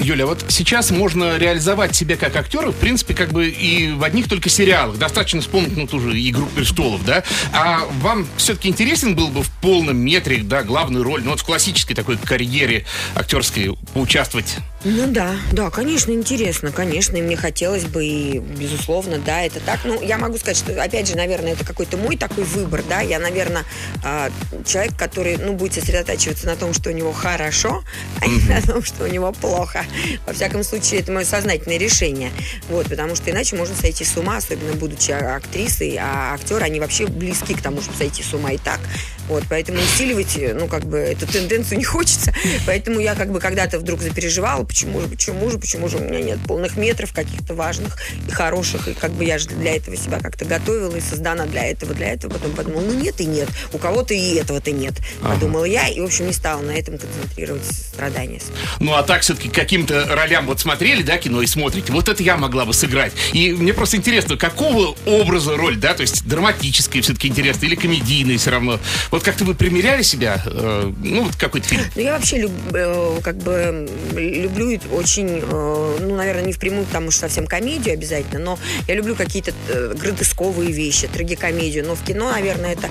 Юля, 0.00 0.26
вот 0.26 0.44
сейчас 0.48 0.90
можно 0.90 1.36
реализовать 1.36 1.94
себя 1.94 2.16
как 2.16 2.36
актера, 2.36 2.70
в 2.70 2.76
принципе, 2.76 3.14
как 3.14 3.32
бы 3.32 3.48
и 3.48 3.92
в 3.92 4.02
одних 4.04 4.28
только 4.28 4.48
сериалах. 4.48 4.98
Достаточно 4.98 5.40
вспомнить, 5.40 5.76
ну, 5.76 5.86
ту 5.86 6.00
же 6.00 6.10
«Игру 6.18 6.46
престолов», 6.46 7.04
да? 7.04 7.22
А 7.52 7.80
вам 8.00 8.26
все-таки 8.36 8.68
интересен 8.68 9.14
был 9.14 9.28
бы 9.28 9.42
в 9.42 9.50
полном 9.60 9.96
метре, 9.96 10.42
да, 10.42 10.62
главную 10.62 11.04
роль, 11.04 11.22
ну, 11.24 11.30
вот 11.30 11.40
в 11.40 11.44
классической 11.44 11.94
такой 11.94 12.16
карьере 12.16 12.84
актерской 13.14 13.76
поучаствовать? 13.94 14.56
Ну 14.82 15.08
да, 15.08 15.36
да, 15.52 15.68
конечно, 15.68 16.10
интересно, 16.10 16.72
конечно, 16.72 17.14
и 17.14 17.20
мне 17.20 17.36
хотелось 17.36 17.84
бы, 17.84 18.02
и, 18.02 18.38
безусловно, 18.38 19.18
да, 19.18 19.42
это 19.42 19.60
так. 19.60 19.80
Ну, 19.84 20.00
я 20.00 20.16
могу 20.16 20.38
сказать, 20.38 20.56
что, 20.56 20.82
опять 20.82 21.06
же, 21.06 21.18
наверное, 21.18 21.52
это 21.52 21.66
какой-то 21.66 21.98
мой 21.98 22.16
такой 22.16 22.44
выбор, 22.44 22.82
да, 22.88 23.02
я, 23.02 23.18
наверное, 23.18 23.66
а, 24.02 24.30
человек, 24.64 24.96
который, 24.96 25.36
ну, 25.36 25.52
будет 25.52 25.74
сосредотачиваться 25.74 26.46
на 26.46 26.56
том, 26.56 26.72
что 26.72 26.88
у 26.88 26.92
него 26.94 27.12
хорошо, 27.12 27.84
а 28.22 28.26
не 28.26 28.40
на 28.48 28.62
том, 28.62 28.82
что 28.82 29.04
у 29.04 29.06
него 29.06 29.32
плохо. 29.32 29.84
Во 30.26 30.32
всяком 30.32 30.64
случае, 30.64 31.00
это 31.00 31.12
мое 31.12 31.26
сознательное 31.26 31.76
решение, 31.76 32.30
вот, 32.70 32.88
потому 32.88 33.14
что 33.16 33.30
иначе 33.30 33.56
можно 33.56 33.76
сойти 33.76 34.06
с 34.06 34.16
ума, 34.16 34.38
особенно 34.38 34.72
будучи 34.72 35.10
а- 35.10 35.36
актрисой, 35.36 35.98
а 36.00 36.32
актеры, 36.32 36.64
они 36.64 36.80
вообще 36.80 37.06
близки 37.06 37.52
к 37.52 37.60
тому, 37.60 37.82
чтобы 37.82 37.98
сойти 37.98 38.22
с 38.22 38.32
ума 38.32 38.52
и 38.52 38.56
так, 38.56 38.80
вот, 39.28 39.44
поэтому 39.50 39.78
усиливать, 39.78 40.38
ну, 40.54 40.68
как 40.68 40.86
бы, 40.86 40.96
эту 40.96 41.26
тенденцию 41.26 41.76
не 41.78 41.84
хочется, 41.84 42.32
поэтому 42.66 42.98
я, 42.98 43.14
как 43.14 43.30
бы, 43.30 43.40
когда-то 43.40 43.78
вдруг 43.78 44.00
запереживала, 44.00 44.64
почему 44.70 45.00
же, 45.00 45.08
почему 45.08 45.50
же, 45.50 45.58
почему 45.58 45.88
же 45.88 45.96
у 45.96 46.00
меня 46.00 46.22
нет 46.22 46.38
полных 46.46 46.76
метров 46.76 47.12
каких-то 47.12 47.54
важных 47.54 47.98
и 48.28 48.30
хороших, 48.30 48.86
и 48.86 48.94
как 48.94 49.10
бы 49.10 49.24
я 49.24 49.36
же 49.38 49.48
для 49.48 49.74
этого 49.74 49.96
себя 49.96 50.20
как-то 50.20 50.44
готовила 50.44 50.94
и 50.94 51.00
создана 51.00 51.46
для 51.46 51.66
этого, 51.66 51.92
для 51.92 52.12
этого, 52.12 52.32
потом 52.32 52.52
подумала, 52.52 52.82
ну, 52.82 52.94
нет 52.94 53.20
и 53.20 53.24
нет, 53.24 53.48
у 53.72 53.78
кого-то 53.78 54.14
и 54.14 54.34
этого-то 54.34 54.70
нет, 54.70 54.94
подумала 55.20 55.64
я, 55.64 55.88
и, 55.88 55.98
в 56.00 56.04
общем, 56.04 56.28
не 56.28 56.32
стала 56.32 56.62
на 56.62 56.70
этом 56.70 56.98
концентрировать 56.98 57.64
страдания. 57.64 58.40
Ну, 58.78 58.94
а 58.94 59.02
так 59.02 59.22
все-таки 59.22 59.48
каким-то 59.48 60.06
ролям 60.14 60.46
вот 60.46 60.60
смотрели, 60.60 61.02
да, 61.02 61.18
кино 61.18 61.42
и 61.42 61.46
смотрите, 61.46 61.92
вот 61.92 62.08
это 62.08 62.22
я 62.22 62.36
могла 62.36 62.64
бы 62.64 62.72
сыграть. 62.72 63.12
И 63.32 63.52
мне 63.52 63.74
просто 63.74 63.96
интересно, 63.96 64.36
какого 64.36 64.94
образа 65.04 65.56
роль, 65.56 65.76
да, 65.76 65.94
то 65.94 66.02
есть 66.02 66.24
драматическая 66.26 67.02
все-таки 67.02 67.26
интересно 67.26 67.66
или 67.66 67.74
комедийная 67.74 68.38
все 68.38 68.50
равно. 68.50 68.78
Вот 69.10 69.24
как-то 69.24 69.44
вы 69.44 69.54
примеряли 69.54 70.02
себя, 70.02 70.40
э, 70.46 70.92
ну, 71.02 71.24
вот 71.24 71.34
какой-то 71.34 71.66
фильм? 71.66 71.82
Ну, 71.96 72.02
я 72.02 72.12
вообще 72.12 72.38
люб- 72.38 72.52
э, 72.72 73.18
как 73.22 73.36
бы 73.38 73.88
люблю 74.14 74.59
люблю 74.60 74.80
очень, 74.92 75.40
э, 75.42 75.96
ну, 76.00 76.14
наверное, 76.16 76.44
не 76.44 76.52
впрямую, 76.52 76.84
потому 76.86 77.10
что 77.10 77.20
совсем 77.22 77.46
комедию 77.46 77.94
обязательно, 77.94 78.40
но 78.40 78.58
я 78.86 78.94
люблю 78.94 79.16
какие-то 79.16 79.52
э, 79.68 79.94
гротесковые 79.98 80.70
вещи, 80.72 81.08
трагикомедию. 81.08 81.84
Но 81.86 81.94
в 81.94 82.04
кино, 82.04 82.30
наверное, 82.30 82.72
это 82.72 82.88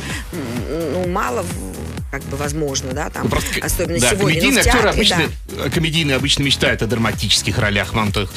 ну, 0.93 1.07
мало 1.07 1.43
в- 1.43 1.68
как 2.11 2.23
бы 2.23 2.37
возможно, 2.37 2.93
да, 2.93 3.09
там, 3.09 3.23
Ну, 3.25 3.29
просто, 3.29 3.49
особенно 3.61 3.99
да, 3.99 4.11
сегодня. 4.11 4.39
Комедийные 4.39 4.59
актеры 4.59 4.77
театре, 4.77 4.89
обычно, 4.91 5.31
да. 5.57 5.65
э, 5.65 5.69
комедийные 5.69 6.15
обычно 6.15 6.43
мечтают 6.43 6.81
о 6.81 6.87
драматических 6.87 7.57
ролях. 7.57 7.93
Вам-то 7.93 8.29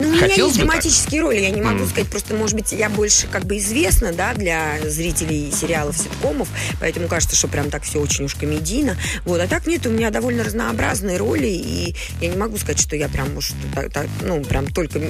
Ну, 0.00 0.08
у 0.08 0.12
меня 0.12 0.26
есть 0.26 0.38
бы 0.38 0.46
так? 0.48 0.56
драматические 0.56 1.20
роли, 1.20 1.40
я 1.40 1.50
не 1.50 1.62
могу 1.62 1.86
сказать, 1.86 2.08
просто, 2.08 2.34
может 2.34 2.56
быть, 2.56 2.72
я 2.72 2.88
больше 2.88 3.26
как 3.28 3.44
бы 3.44 3.58
известна, 3.58 4.12
да, 4.12 4.34
для 4.34 4.78
зрителей 4.88 5.52
сериалов, 5.52 5.96
ситкомов, 5.96 6.48
поэтому 6.80 7.08
кажется, 7.08 7.36
что 7.36 7.48
прям 7.48 7.70
так 7.70 7.82
все 7.84 8.00
очень 8.00 8.24
уж 8.24 8.34
комедийно. 8.34 8.96
Вот, 9.24 9.40
а 9.40 9.46
так 9.46 9.66
нет, 9.66 9.86
у 9.86 9.90
меня 9.90 10.10
довольно 10.10 10.44
разнообразные 10.44 11.16
роли, 11.16 11.46
и 11.48 11.94
я 12.20 12.28
не 12.28 12.36
могу 12.36 12.56
сказать, 12.58 12.80
что 12.80 12.96
я 12.96 13.08
прям 13.08 13.36
уж 13.36 13.52
так, 13.74 13.92
так, 13.92 14.06
ну, 14.22 14.42
прям 14.44 14.66
только, 14.66 15.00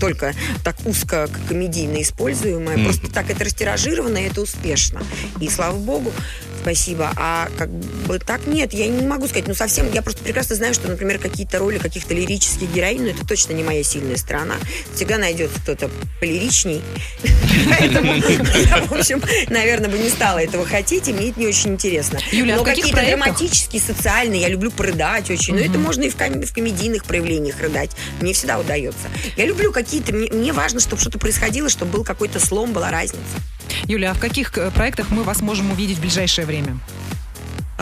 только 0.00 0.34
так 0.64 0.76
узко 0.84 1.28
комедийно 1.48 2.02
используемая. 2.02 2.82
Просто 2.84 3.10
так 3.10 3.30
это 3.30 3.44
растиражировано, 3.44 4.18
и 4.18 4.22
это 4.22 4.40
успешно. 4.40 5.02
И 5.40 5.48
слава 5.48 5.76
богу, 5.76 6.12
спасибо. 6.60 7.12
А 7.16 7.48
как 7.58 7.70
бы 7.70 8.18
так 8.18 8.46
нет, 8.46 8.72
я 8.72 8.86
не 8.86 9.06
могу 9.06 9.26
сказать, 9.26 9.48
ну 9.48 9.54
совсем, 9.54 9.90
я 9.92 10.02
просто 10.02 10.22
прекрасно 10.22 10.56
знаю, 10.56 10.74
что, 10.74 10.88
например, 10.88 11.18
какие-то 11.18 11.58
роли 11.58 11.78
каких-то 11.78 12.14
лирических 12.14 12.72
героинь, 12.72 13.02
ну 13.02 13.08
это 13.08 13.26
точно 13.26 13.52
не 13.52 13.62
моя 13.62 13.82
сильная 13.82 14.16
сторона. 14.16 14.54
Всегда 14.94 15.18
найдется 15.18 15.58
кто-то 15.60 15.90
полиричней. 16.20 16.82
Поэтому 17.68 18.14
я, 18.14 18.84
в 18.84 18.92
общем, 18.92 19.22
наверное, 19.48 19.90
бы 19.90 19.98
не 19.98 20.08
стала 20.08 20.38
этого 20.38 20.66
хотеть, 20.66 21.08
и 21.08 21.12
мне 21.12 21.30
это 21.30 21.40
не 21.40 21.46
очень 21.46 21.72
интересно. 21.72 22.18
Юля, 22.30 22.54
а 22.54 22.58
Но 22.58 22.64
какие-то 22.64 23.04
драматические, 23.04 23.80
социальные, 23.80 24.42
я 24.42 24.48
люблю 24.48 24.70
порыдать 24.70 25.30
очень. 25.30 25.54
Но 25.54 25.60
это 25.60 25.78
можно 25.78 26.02
и 26.02 26.10
в, 26.10 26.16
ком- 26.16 26.42
в 26.42 26.52
комедийных 26.52 27.04
проявлениях 27.04 27.60
рыдать. 27.60 27.90
Мне 28.20 28.32
всегда 28.32 28.58
удается. 28.58 29.08
Я 29.36 29.46
люблю 29.46 29.72
какие-то, 29.72 30.12
мне 30.12 30.52
важно, 30.52 30.80
чтобы 30.80 31.00
что-то 31.00 31.18
происходило, 31.18 31.68
чтобы 31.68 31.92
был 31.92 32.04
какой-то 32.04 32.38
слом, 32.38 32.72
была 32.72 32.90
разница. 32.90 33.20
Юля, 33.86 34.10
а 34.12 34.14
в 34.14 34.18
каких 34.18 34.56
э, 34.58 34.70
проектах 34.70 35.10
мы 35.10 35.22
вас 35.22 35.40
можем 35.40 35.70
увидеть 35.70 35.98
в 35.98 36.00
ближайшее 36.00 36.46
время? 36.46 36.78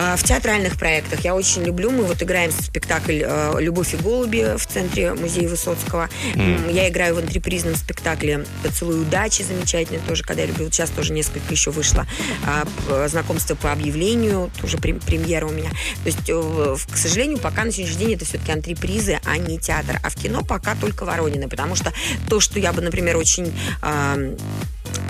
А, 0.01 0.15
В 0.15 0.23
театральных 0.23 0.77
проектах 0.77 1.25
я 1.25 1.35
очень 1.35 1.61
люблю. 1.63 1.91
Мы 1.91 2.03
вот 2.05 2.23
играем 2.23 2.51
спектакль 2.51 3.21
э, 3.21 3.55
«Любовь 3.59 3.93
и 3.93 3.97
голуби» 3.97 4.55
в 4.57 4.65
центре 4.65 5.13
музея 5.13 5.49
Высоцкого. 5.49 6.07
М, 6.35 6.69
Я 6.69 6.87
играю 6.87 7.15
в 7.15 7.17
антрепризном 7.17 7.75
спектакле 7.75 8.45
«Поцелуй 8.63 9.01
удачи», 9.01 9.41
замечательный 9.41 9.99
тоже, 10.07 10.23
когда 10.23 10.43
я 10.43 10.47
люблю. 10.47 10.71
Сейчас 10.71 10.89
тоже 10.89 11.11
несколько 11.11 11.51
еще 11.53 11.71
вышло. 11.71 12.07
А, 12.47 12.65
Знакомство 13.09 13.55
по 13.55 13.73
объявлению, 13.73 14.49
тоже 14.61 14.77
прем- 14.77 15.01
премьера 15.01 15.45
у 15.45 15.51
меня. 15.51 15.69
То 15.69 16.05
есть, 16.05 16.29
э, 16.29 16.75
к 16.89 16.95
сожалению, 16.95 17.37
пока 17.37 17.65
на 17.65 17.71
сегодняшний 17.73 18.05
день 18.05 18.15
это 18.15 18.23
все-таки 18.23 18.53
антрепризы, 18.53 19.19
а 19.25 19.37
не 19.37 19.59
театр. 19.59 19.99
А 20.01 20.09
в 20.09 20.15
кино 20.15 20.43
пока 20.43 20.75
только 20.75 21.03
Воронины, 21.03 21.49
потому 21.49 21.75
что 21.75 21.91
то, 22.29 22.39
что 22.39 22.57
я 22.57 22.71
бы, 22.71 22.81
например, 22.81 23.17
очень... 23.17 23.51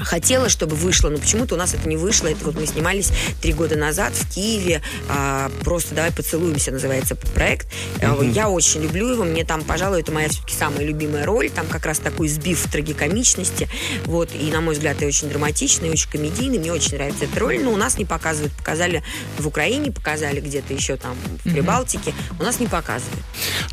хотела, 0.02 0.50
чтобы 0.50 0.76
вышло, 0.76 1.10
но 1.10 1.18
почему-то 1.18 1.56
у 1.56 1.58
нас 1.58 1.74
это 1.74 1.88
не 1.88 1.98
вышло. 1.98 2.28
Это 2.28 2.46
вот 2.46 2.56
мы 2.56 2.65
снимались 2.65 3.12
три 3.42 3.54
года 3.54 3.76
назад 3.76 4.13
в 4.13 4.34
Киеве. 4.34 4.82
а, 5.10 5.52
просто 5.63 5.96
давай 5.96 6.12
поцелуемся, 6.12 6.72
называется 6.72 7.15
проект. 7.15 7.68
А, 8.02 8.18
Я 8.24 8.50
очень 8.50 8.82
люблю 8.82 9.10
его. 9.10 9.24
Мне 9.24 9.46
там, 9.46 9.63
пожалуй, 9.63 10.02
это 10.02 10.12
моя 10.12 10.30
все-таки 10.30 10.56
самая 10.56 10.86
любимая 10.86 11.26
роль. 11.26 11.50
Там 11.50 11.68
как 11.68 11.86
раз 11.86 12.00
такой 12.00 12.28
сбив 12.28 12.68
трагикомичности. 12.72 13.70
Вот. 14.06 14.30
И, 14.34 14.52
на 14.52 14.62
мой 14.62 14.74
взгляд, 14.76 15.02
и 15.02 15.06
очень 15.06 15.30
драматичный, 15.30 15.89
и 15.89 15.92
очень 15.92 16.10
комедийный. 16.10 16.60
Мне 16.60 16.72
очень 16.72 16.96
нравится 16.96 17.26
эта 17.26 17.39
роль. 17.39 17.60
Но 17.60 17.72
у 17.72 17.78
нас 17.78 17.98
не 17.98 18.06
показывают. 18.06 18.54
Показали 18.54 19.04
в 19.38 19.48
Украине, 19.48 19.92
показали 19.92 20.39
где-то 20.39 20.74
еще 20.74 20.98
там 20.98 21.15
в 21.44 21.52
Прибалтике. 21.52 22.13
У 22.39 22.44
нас 22.44 22.60
не 22.60 22.68
показывают. 22.68 23.24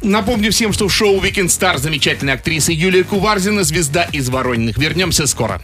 Напомню 0.02 0.50
всем, 0.52 0.72
что 0.72 0.88
в 0.88 0.92
шоу 0.92 1.20
«Weekend 1.20 1.46
Star» 1.46 1.78
замечательная 1.78 2.34
актриса 2.34 2.72
Юлия 2.72 3.04
Куварзина, 3.04 3.64
звезда 3.64 4.04
из 4.04 4.28
Ворониных. 4.28 4.78
Вернемся 4.78 5.26
скоро. 5.26 5.62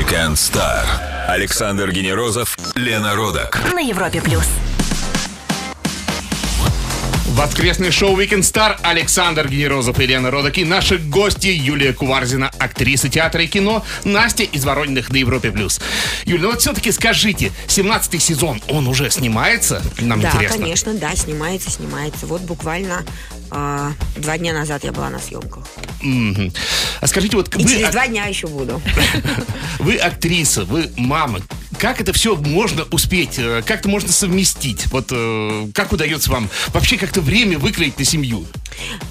Weekend 0.00 0.32
Star. 0.32 0.86
Александр 1.28 1.92
Генерозов, 1.92 2.56
Лена 2.74 3.14
Родак. 3.14 3.60
На 3.74 3.80
Европе 3.80 4.22
плюс. 4.22 4.46
Воскресное 7.30 7.92
шоу 7.92 8.20
«Weekend 8.20 8.40
Star» 8.40 8.76
Александр 8.82 9.48
Генерозов 9.48 10.00
и 10.00 10.06
Лена 10.06 10.32
Родок 10.32 10.58
и 10.58 10.64
наши 10.64 10.98
гости 10.98 11.46
Юлия 11.46 11.92
Куварзина, 11.92 12.50
актриса 12.58 13.08
театра 13.08 13.44
и 13.44 13.46
кино, 13.46 13.84
Настя 14.02 14.42
из 14.42 14.64
Ворониных 14.64 15.10
на 15.10 15.16
Европе+. 15.16 15.52
плюс. 15.52 15.80
Юля, 16.24 16.42
ну 16.42 16.50
вот 16.50 16.60
все-таки 16.60 16.90
скажите, 16.90 17.52
17-й 17.68 18.18
сезон, 18.18 18.60
он 18.68 18.88
уже 18.88 19.10
снимается? 19.10 19.80
Нам 20.00 20.20
да, 20.20 20.28
интересно. 20.28 20.58
конечно, 20.58 20.94
да, 20.94 21.14
снимается, 21.14 21.70
снимается. 21.70 22.26
Вот 22.26 22.40
буквально 22.42 23.04
а, 23.50 23.92
два 24.16 24.36
дня 24.36 24.52
назад 24.52 24.82
я 24.82 24.90
была 24.90 25.08
на 25.08 25.20
съемках. 25.20 25.64
Мгм. 26.02 26.52
А 27.00 27.06
скажите, 27.06 27.36
вот 27.36 27.54
И 27.54 27.62
вы, 27.62 27.70
через 27.70 27.90
два 27.90 28.08
дня 28.08 28.26
еще 28.26 28.48
буду. 28.48 28.82
вы 29.78 29.96
актриса, 29.96 30.64
вы 30.64 30.90
мама. 30.96 31.40
Как 31.80 31.98
это 31.98 32.12
все 32.12 32.36
можно 32.36 32.84
успеть? 32.90 33.38
э, 33.38 33.62
Как 33.64 33.80
это 33.80 33.88
можно 33.88 34.12
совместить? 34.12 34.86
Вот 34.88 35.06
э, 35.12 35.68
как 35.74 35.92
удается 35.92 36.30
вам 36.30 36.50
вообще 36.74 36.98
как-то 36.98 37.22
время 37.22 37.58
выкроить 37.58 37.98
на 37.98 38.04
семью? 38.04 38.44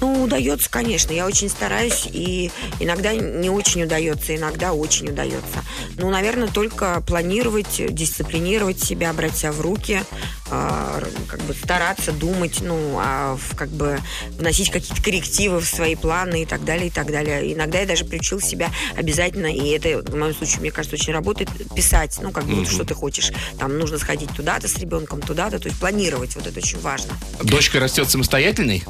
Ну, 0.00 0.24
удается, 0.24 0.68
конечно. 0.70 1.12
Я 1.12 1.26
очень 1.26 1.48
стараюсь, 1.48 2.06
и 2.10 2.50
иногда 2.80 3.14
не 3.14 3.50
очень 3.50 3.84
удается, 3.84 4.34
иногда 4.34 4.72
очень 4.72 5.08
удается. 5.10 5.64
Ну, 5.96 6.10
наверное, 6.10 6.48
только 6.48 7.02
планировать, 7.06 7.80
дисциплинировать 7.94 8.82
себя, 8.82 9.12
брать 9.12 9.36
себя 9.36 9.52
в 9.52 9.60
руки, 9.60 10.02
а, 10.50 11.02
как 11.28 11.40
бы 11.42 11.54
стараться 11.54 12.12
думать, 12.12 12.58
ну, 12.60 12.96
а, 12.98 13.36
в- 13.36 13.56
как 13.56 13.68
бы 13.68 13.98
вносить 14.38 14.70
какие-то 14.70 15.02
коррективы 15.02 15.60
в 15.60 15.66
свои 15.66 15.94
планы 15.94 16.42
и 16.42 16.46
так 16.46 16.64
далее, 16.64 16.88
и 16.88 16.90
так 16.90 17.06
далее. 17.10 17.52
Иногда 17.54 17.80
я 17.80 17.86
даже 17.86 18.04
приучил 18.04 18.40
себя 18.40 18.70
обязательно, 18.96 19.46
и 19.46 19.68
это, 19.70 20.02
в 20.10 20.16
моем 20.16 20.34
случае, 20.34 20.60
мне 20.60 20.70
кажется, 20.70 20.96
очень 20.96 21.12
работает, 21.12 21.48
писать, 21.74 22.18
ну, 22.20 22.30
как 22.32 22.44
вот 22.44 22.68
что 22.68 22.84
ты 22.84 22.94
хочешь. 22.94 23.30
Там 23.58 23.78
нужно 23.78 23.98
сходить 23.98 24.30
туда-то 24.34 24.68
с 24.68 24.76
ребенком, 24.78 25.20
туда-то, 25.20 25.58
то 25.58 25.68
есть 25.68 25.78
планировать, 25.78 26.34
вот 26.34 26.46
это 26.46 26.58
очень 26.58 26.80
важно. 26.80 27.12
Дочка 27.42 27.78
растет 27.80 28.10
самостоятельной? 28.10 28.82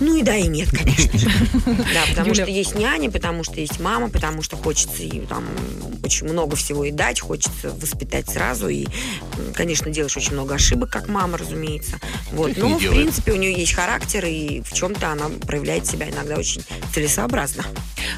Ну 0.00 0.16
и 0.16 0.22
да, 0.22 0.34
и 0.36 0.46
нет, 0.48 0.70
конечно. 0.70 1.18
же. 1.18 1.28
Да, 1.66 2.02
потому 2.10 2.30
Юля- 2.30 2.42
что 2.42 2.50
есть 2.50 2.74
няня, 2.74 3.10
потому 3.10 3.44
что 3.44 3.60
есть 3.60 3.78
мама, 3.80 4.08
потому 4.10 4.42
что 4.42 4.56
хочется 4.56 5.02
и 5.02 5.20
там 5.20 5.44
очень 6.02 6.26
много 6.28 6.56
всего 6.56 6.84
и 6.84 6.90
дать, 6.90 7.20
хочется 7.20 7.70
воспитать 7.70 8.28
сразу. 8.28 8.68
И, 8.68 8.86
конечно, 9.54 9.90
делаешь 9.90 10.16
очень 10.16 10.32
много 10.32 10.54
ошибок, 10.56 10.90
как 10.90 11.08
мама, 11.08 11.38
разумеется. 11.38 11.98
Вот. 12.32 12.56
Но, 12.56 12.76
в 12.76 12.80
делает. 12.80 13.00
принципе, 13.02 13.32
у 13.32 13.36
нее 13.36 13.52
есть 13.52 13.72
характер, 13.72 14.24
и 14.26 14.62
в 14.62 14.72
чем-то 14.72 15.10
она 15.10 15.28
проявляет 15.46 15.86
себя 15.86 16.10
иногда 16.10 16.36
очень 16.36 16.62
целесообразно. 16.92 17.64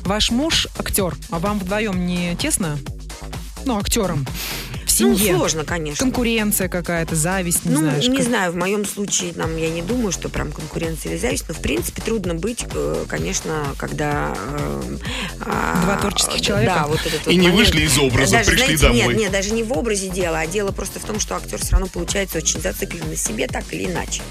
Ваш 0.02 0.30
муж 0.30 0.66
актер, 0.78 1.14
а 1.30 1.38
вам 1.38 1.58
вдвоем 1.58 2.06
не 2.06 2.36
тесно? 2.36 2.78
Ну, 3.64 3.78
актером. 3.78 4.24
В 4.96 5.00
Ну, 5.00 5.16
семье. 5.16 5.36
сложно, 5.36 5.64
конечно. 5.64 6.04
Конкуренция 6.04 6.68
какая-то, 6.68 7.14
зависть, 7.16 7.64
не 7.64 7.72
ну, 7.74 7.80
знаешь. 7.80 8.08
не 8.08 8.16
как- 8.18 8.26
знаю, 8.26 8.52
в 8.52 8.56
моем 8.56 8.84
случае 8.84 9.32
там 9.32 9.56
я 9.56 9.68
не 9.68 9.82
думаю, 9.82 10.12
что 10.12 10.28
прям 10.28 10.52
конкуренция 10.52 11.12
или 11.12 11.18
зависть, 11.18 11.44
но 11.48 11.54
в 11.54 11.60
принципе 11.60 12.00
трудно 12.02 12.34
быть, 12.34 12.64
э, 12.74 13.04
конечно, 13.08 13.66
когда 13.76 14.34
э, 14.52 14.96
Два 15.84 15.96
творческих 16.00 16.40
человека. 16.40 16.74
Да, 16.74 16.86
вот 16.88 17.00
этот 17.00 17.14
И 17.14 17.24
вот 17.26 17.32
не 17.32 17.38
момент. 17.48 17.56
вышли 17.56 17.82
из 17.82 17.98
образа, 17.98 18.32
Даже, 18.38 18.50
пришли 18.50 18.76
знаете, 18.76 19.00
домой. 19.00 19.14
Нет, 19.14 19.22
нет, 19.24 19.32
даже 19.32 19.52
не 19.52 19.62
в 19.62 19.72
образе 19.76 20.08
дела, 20.08 20.40
а 20.40 20.46
дело 20.46 20.72
просто 20.72 20.98
в 21.00 21.04
том, 21.04 21.20
что 21.20 21.36
актер 21.36 21.58
все 21.58 21.72
равно 21.72 21.86
получается 21.88 22.38
очень 22.38 22.60
зациклен 22.60 23.08
на 23.08 23.16
себе 23.16 23.46
так 23.48 23.64
или 23.72 23.84
иначе. 23.86 24.22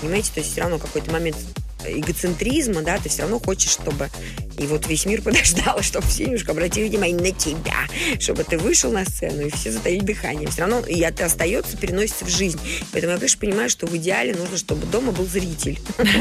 Понимаете, 0.00 0.30
то 0.34 0.40
есть 0.40 0.52
все 0.52 0.60
равно 0.62 0.78
какой-то 0.78 1.10
момент 1.12 1.36
эгоцентризма, 1.86 2.82
да, 2.82 2.98
ты 2.98 3.08
все 3.08 3.22
равно 3.22 3.38
хочешь, 3.38 3.70
чтобы 3.70 4.10
и 4.58 4.66
вот 4.66 4.86
весь 4.86 5.06
мир 5.06 5.22
подождал, 5.22 5.82
чтобы 5.82 6.06
все 6.06 6.24
немножко 6.24 6.52
обратили 6.52 6.88
внимание 6.88 7.18
на 7.18 7.30
тебя, 7.32 7.86
чтобы 8.20 8.44
ты 8.44 8.58
вышел 8.58 8.92
на 8.92 9.04
сцену, 9.04 9.46
и 9.46 9.50
все 9.50 9.72
затаили 9.72 10.00
дыхание. 10.00 10.48
Все 10.48 10.62
равно 10.62 10.80
и 10.86 11.00
это 11.00 11.24
остается, 11.24 11.76
переносится 11.76 12.24
в 12.24 12.28
жизнь. 12.28 12.58
Поэтому 12.92 13.12
я, 13.12 13.18
конечно, 13.18 13.40
понимаю, 13.40 13.70
что 13.70 13.86
в 13.86 13.96
идеале 13.96 14.34
нужно, 14.34 14.56
чтобы 14.56 14.86
дома 14.86 15.12
был 15.12 15.26
зритель. 15.26 15.78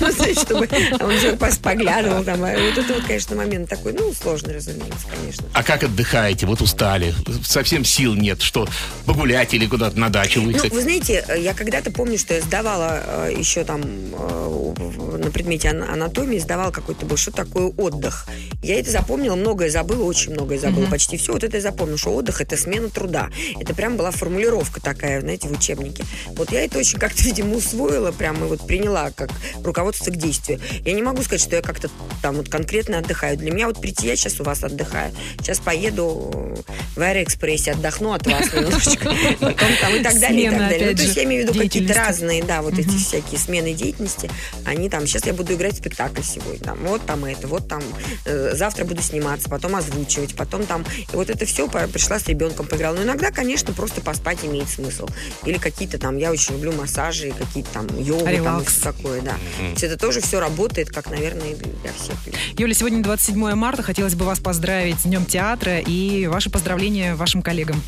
Ну, 0.00 0.10
Чтобы 0.34 0.68
он 1.00 1.56
поглядывал 1.62 2.24
там. 2.24 2.42
А 2.44 2.52
Вот 2.52 2.78
это 2.78 2.94
вот, 2.94 3.04
конечно, 3.04 3.36
момент 3.36 3.68
такой, 3.68 3.92
ну, 3.92 4.12
сложный, 4.12 4.54
разумеется, 4.54 5.06
конечно. 5.14 5.44
А 5.52 5.62
как 5.62 5.84
отдыхаете? 5.84 6.46
Вот 6.46 6.60
устали, 6.60 7.14
совсем 7.44 7.84
сил 7.84 8.14
нет, 8.14 8.42
что 8.42 8.68
погулять 9.06 9.54
или 9.54 9.66
куда-то 9.66 9.98
на 9.98 10.08
дачу 10.08 10.40
Ну, 10.40 10.46
выехать? 10.46 10.72
вы 10.72 10.82
знаете, 10.82 11.24
я 11.38 11.54
когда-то 11.54 11.90
помню, 11.90 12.18
что 12.18 12.34
я 12.34 12.40
сдавала 12.40 13.02
э, 13.04 13.34
еще 13.38 13.64
там 13.64 13.82
э, 13.82 14.74
на 14.96 15.30
предмете 15.30 15.68
ан- 15.68 15.82
анатомии, 15.82 16.38
сдавала 16.38 16.70
какой-то 16.70 17.06
был, 17.06 17.16
что 17.16 17.30
такое 17.32 17.66
отдых. 17.66 18.26
Я 18.62 18.78
это 18.78 18.90
запомнила, 18.90 19.34
многое 19.34 19.70
забыла, 19.70 20.04
очень 20.04 20.32
многое 20.32 20.58
забыла, 20.58 20.86
почти 20.86 21.16
все. 21.16 21.32
Вот 21.32 21.44
это 21.44 21.56
я 21.56 21.62
запомнила, 21.62 21.98
что 21.98 22.14
отдых– 22.14 22.40
это 22.42 22.56
смена 22.56 22.88
труда. 22.88 23.28
Это 23.60 23.74
прям 23.74 23.96
была 23.96 24.10
формулировка 24.10 24.80
такая, 24.80 25.20
знаете, 25.20 25.48
в 25.48 25.52
учебнике. 25.52 26.04
Вот 26.28 26.52
я 26.52 26.64
это 26.64 26.78
очень 26.78 26.98
как-то, 26.98 27.22
видимо, 27.24 27.56
усвоила 27.56 28.12
прям 28.12 28.42
и 28.44 28.48
вот 28.48 28.66
приняла 28.66 29.10
как 29.10 29.30
руководство 29.62 30.10
к 30.10 30.16
действию. 30.16 30.60
Я 30.84 30.92
не 30.92 31.02
могу 31.02 31.22
сказать, 31.22 31.40
что 31.42 31.56
я 31.56 31.62
как-то 31.62 31.90
там 32.22 32.36
вот 32.36 32.48
конкретно 32.48 32.98
отдыхаю. 32.98 33.36
Для 33.36 33.50
меня 33.50 33.66
вот 33.66 33.80
прийти, 33.80 34.06
я 34.06 34.16
сейчас 34.16 34.40
у 34.40 34.44
вас 34.44 34.62
отдыхаю. 34.62 35.12
Сейчас 35.38 35.58
поеду 35.58 36.54
в 36.96 37.00
Аэроэкспрессе, 37.00 37.72
отдохну 37.72 38.12
от 38.12 38.26
вас 38.26 38.52
немножечко. 38.54 39.12
Потом 39.40 39.68
там 39.80 39.94
и 39.96 40.02
так 40.02 40.18
далее, 40.20 40.46
и 40.46 40.50
так 40.50 40.58
далее. 40.58 40.90
Ну, 40.90 40.96
то 40.96 41.02
есть 41.02 41.16
я 41.16 41.24
имею 41.24 41.46
в 41.46 41.48
виду 41.48 41.58
какие-то 41.58 41.94
разные, 41.94 42.42
да, 42.42 42.62
вот 42.62 42.78
эти 42.78 42.96
всякие 42.96 43.38
смены 43.38 43.72
деятельности, 43.72 44.30
они 44.64 44.81
они 44.82 44.90
там, 44.90 45.06
сейчас 45.06 45.24
я 45.26 45.32
буду 45.32 45.54
играть 45.54 45.74
в 45.74 45.76
спектакль 45.76 46.22
сегодня, 46.22 46.58
там, 46.58 46.76
вот 46.80 47.06
там 47.06 47.24
это, 47.24 47.46
вот 47.46 47.68
там, 47.68 47.82
э, 48.24 48.50
завтра 48.54 48.84
буду 48.84 49.00
сниматься, 49.00 49.48
потом 49.48 49.76
озвучивать, 49.76 50.34
потом 50.34 50.66
там, 50.66 50.84
и 51.12 51.16
вот 51.16 51.30
это 51.30 51.46
все 51.46 51.68
пришла 51.68 52.18
с 52.18 52.26
ребенком 52.26 52.66
поиграла. 52.66 52.96
Но 52.96 53.04
иногда, 53.04 53.30
конечно, 53.30 53.72
просто 53.72 54.00
поспать 54.00 54.44
имеет 54.44 54.68
смысл. 54.68 55.06
Или 55.44 55.58
какие-то 55.58 55.98
там, 55.98 56.16
я 56.16 56.32
очень 56.32 56.54
люблю 56.54 56.72
массажи, 56.72 57.30
какие-то 57.30 57.70
там 57.70 57.86
йогу, 57.96 58.24
там, 58.24 58.32
и 58.32 58.36
Релакс. 58.36 58.72
всё 58.72 58.82
такое, 58.82 59.20
да. 59.20 59.34
То 59.58 59.70
есть 59.70 59.84
это 59.84 59.96
тоже 59.96 60.20
все 60.20 60.40
работает, 60.40 60.90
как, 60.90 61.08
наверное, 61.10 61.54
для 61.54 61.92
всех. 61.92 62.16
Юля, 62.58 62.74
сегодня 62.74 63.02
27 63.02 63.54
марта. 63.54 63.84
Хотелось 63.84 64.16
бы 64.16 64.24
вас 64.24 64.40
поздравить 64.40 64.98
с 64.98 65.04
Днем 65.04 65.24
театра 65.26 65.78
и 65.78 66.26
ваши 66.26 66.50
поздравления 66.50 67.14
вашим 67.14 67.42
коллегам. 67.42 67.80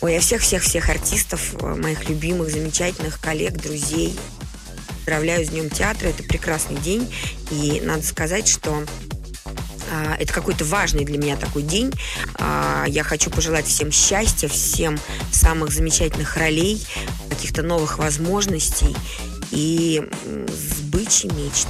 Ой, 0.00 0.14
я 0.14 0.20
всех-всех-всех 0.20 0.88
артистов, 0.90 1.54
э, 1.60 1.74
моих 1.76 2.08
любимых, 2.08 2.50
замечательных 2.50 3.20
коллег, 3.20 3.54
друзей 3.54 4.14
поздравляю 5.04 5.44
с 5.44 5.50
Днем 5.50 5.68
театра. 5.68 6.08
Это 6.08 6.22
прекрасный 6.22 6.76
день. 6.76 7.12
И 7.50 7.82
надо 7.84 8.02
сказать, 8.02 8.48
что 8.48 8.84
а, 9.92 10.16
это 10.18 10.32
какой-то 10.32 10.64
важный 10.64 11.04
для 11.04 11.18
меня 11.18 11.36
такой 11.36 11.62
день. 11.62 11.92
А, 12.36 12.86
я 12.88 13.04
хочу 13.04 13.30
пожелать 13.30 13.66
всем 13.66 13.92
счастья, 13.92 14.48
всем 14.48 14.98
самых 15.30 15.72
замечательных 15.72 16.38
ролей, 16.38 16.82
каких-то 17.28 17.62
новых 17.62 17.98
возможностей 17.98 18.96
и 19.50 20.02
сбычи 20.48 21.26
мечт. 21.26 21.68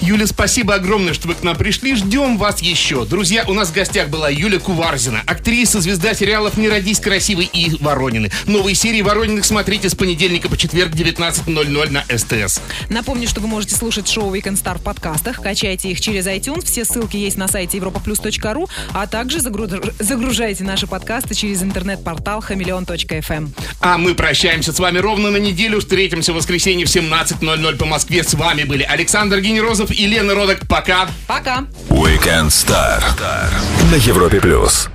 Юля, 0.00 0.28
спасибо 0.28 0.74
огромное, 0.74 1.12
что 1.12 1.26
вы 1.26 1.34
к 1.34 1.42
нам 1.42 1.56
пришли. 1.56 1.96
Ждем 1.96 2.38
вас 2.38 2.62
еще. 2.62 3.04
Друзья, 3.04 3.44
у 3.48 3.52
нас 3.52 3.70
в 3.70 3.74
гостях 3.74 4.08
была 4.08 4.28
Юля 4.30 4.60
Куварзина, 4.60 5.22
актриса, 5.26 5.80
звезда 5.80 6.14
сериалов 6.14 6.56
«Не 6.56 6.68
родись 6.68 7.00
красивой» 7.00 7.50
и 7.52 7.76
«Воронины». 7.80 8.30
Новые 8.46 8.76
серии 8.76 9.02
«Ворониных» 9.02 9.44
смотрите 9.44 9.88
с 9.88 9.96
понедельника 9.96 10.48
по 10.48 10.56
четверг 10.56 10.92
19.00 10.92 11.90
на 11.90 12.04
СТС. 12.16 12.60
Напомню, 12.88 13.26
что 13.26 13.40
вы 13.40 13.48
можете 13.48 13.74
слушать 13.74 14.08
шоу 14.08 14.32
Weekend 14.32 14.62
Star 14.62 14.78
в 14.78 14.82
подкастах. 14.82 15.42
Качайте 15.42 15.90
их 15.90 16.00
через 16.00 16.26
iTunes. 16.26 16.64
Все 16.64 16.84
ссылки 16.84 17.16
есть 17.16 17.36
на 17.36 17.48
сайте 17.48 17.78
europaplus.ru, 17.78 18.68
а 18.94 19.06
также 19.08 19.38
загру- 19.38 19.92
загружайте 19.98 20.62
наши 20.62 20.86
подкасты 20.86 21.34
через 21.34 21.60
интернет-портал 21.62 22.40
хамелеон.фм. 22.40 23.52
А 23.80 23.98
мы 23.98 24.14
прощаемся 24.14 24.72
с 24.72 24.78
вами 24.78 24.98
ровно 24.98 25.30
на 25.30 25.38
неделю. 25.38 25.80
Встретимся 25.80 26.32
в 26.32 26.36
воскресенье 26.36 26.86
в 26.86 26.88
17.00 26.88 27.76
по 27.76 27.84
Москве. 27.84 28.22
С 28.22 28.34
вами 28.34 28.62
были 28.62 28.84
Александр 28.84 29.40
Генерозов 29.40 29.87
и 29.90 30.06
Лена 30.06 30.34
Родок. 30.34 30.66
Пока. 30.68 31.08
Пока! 31.26 31.64
Weekend 31.88 32.48
Star 32.48 33.02
на 33.90 33.96
Европе 33.96 34.40
плюс. 34.40 34.88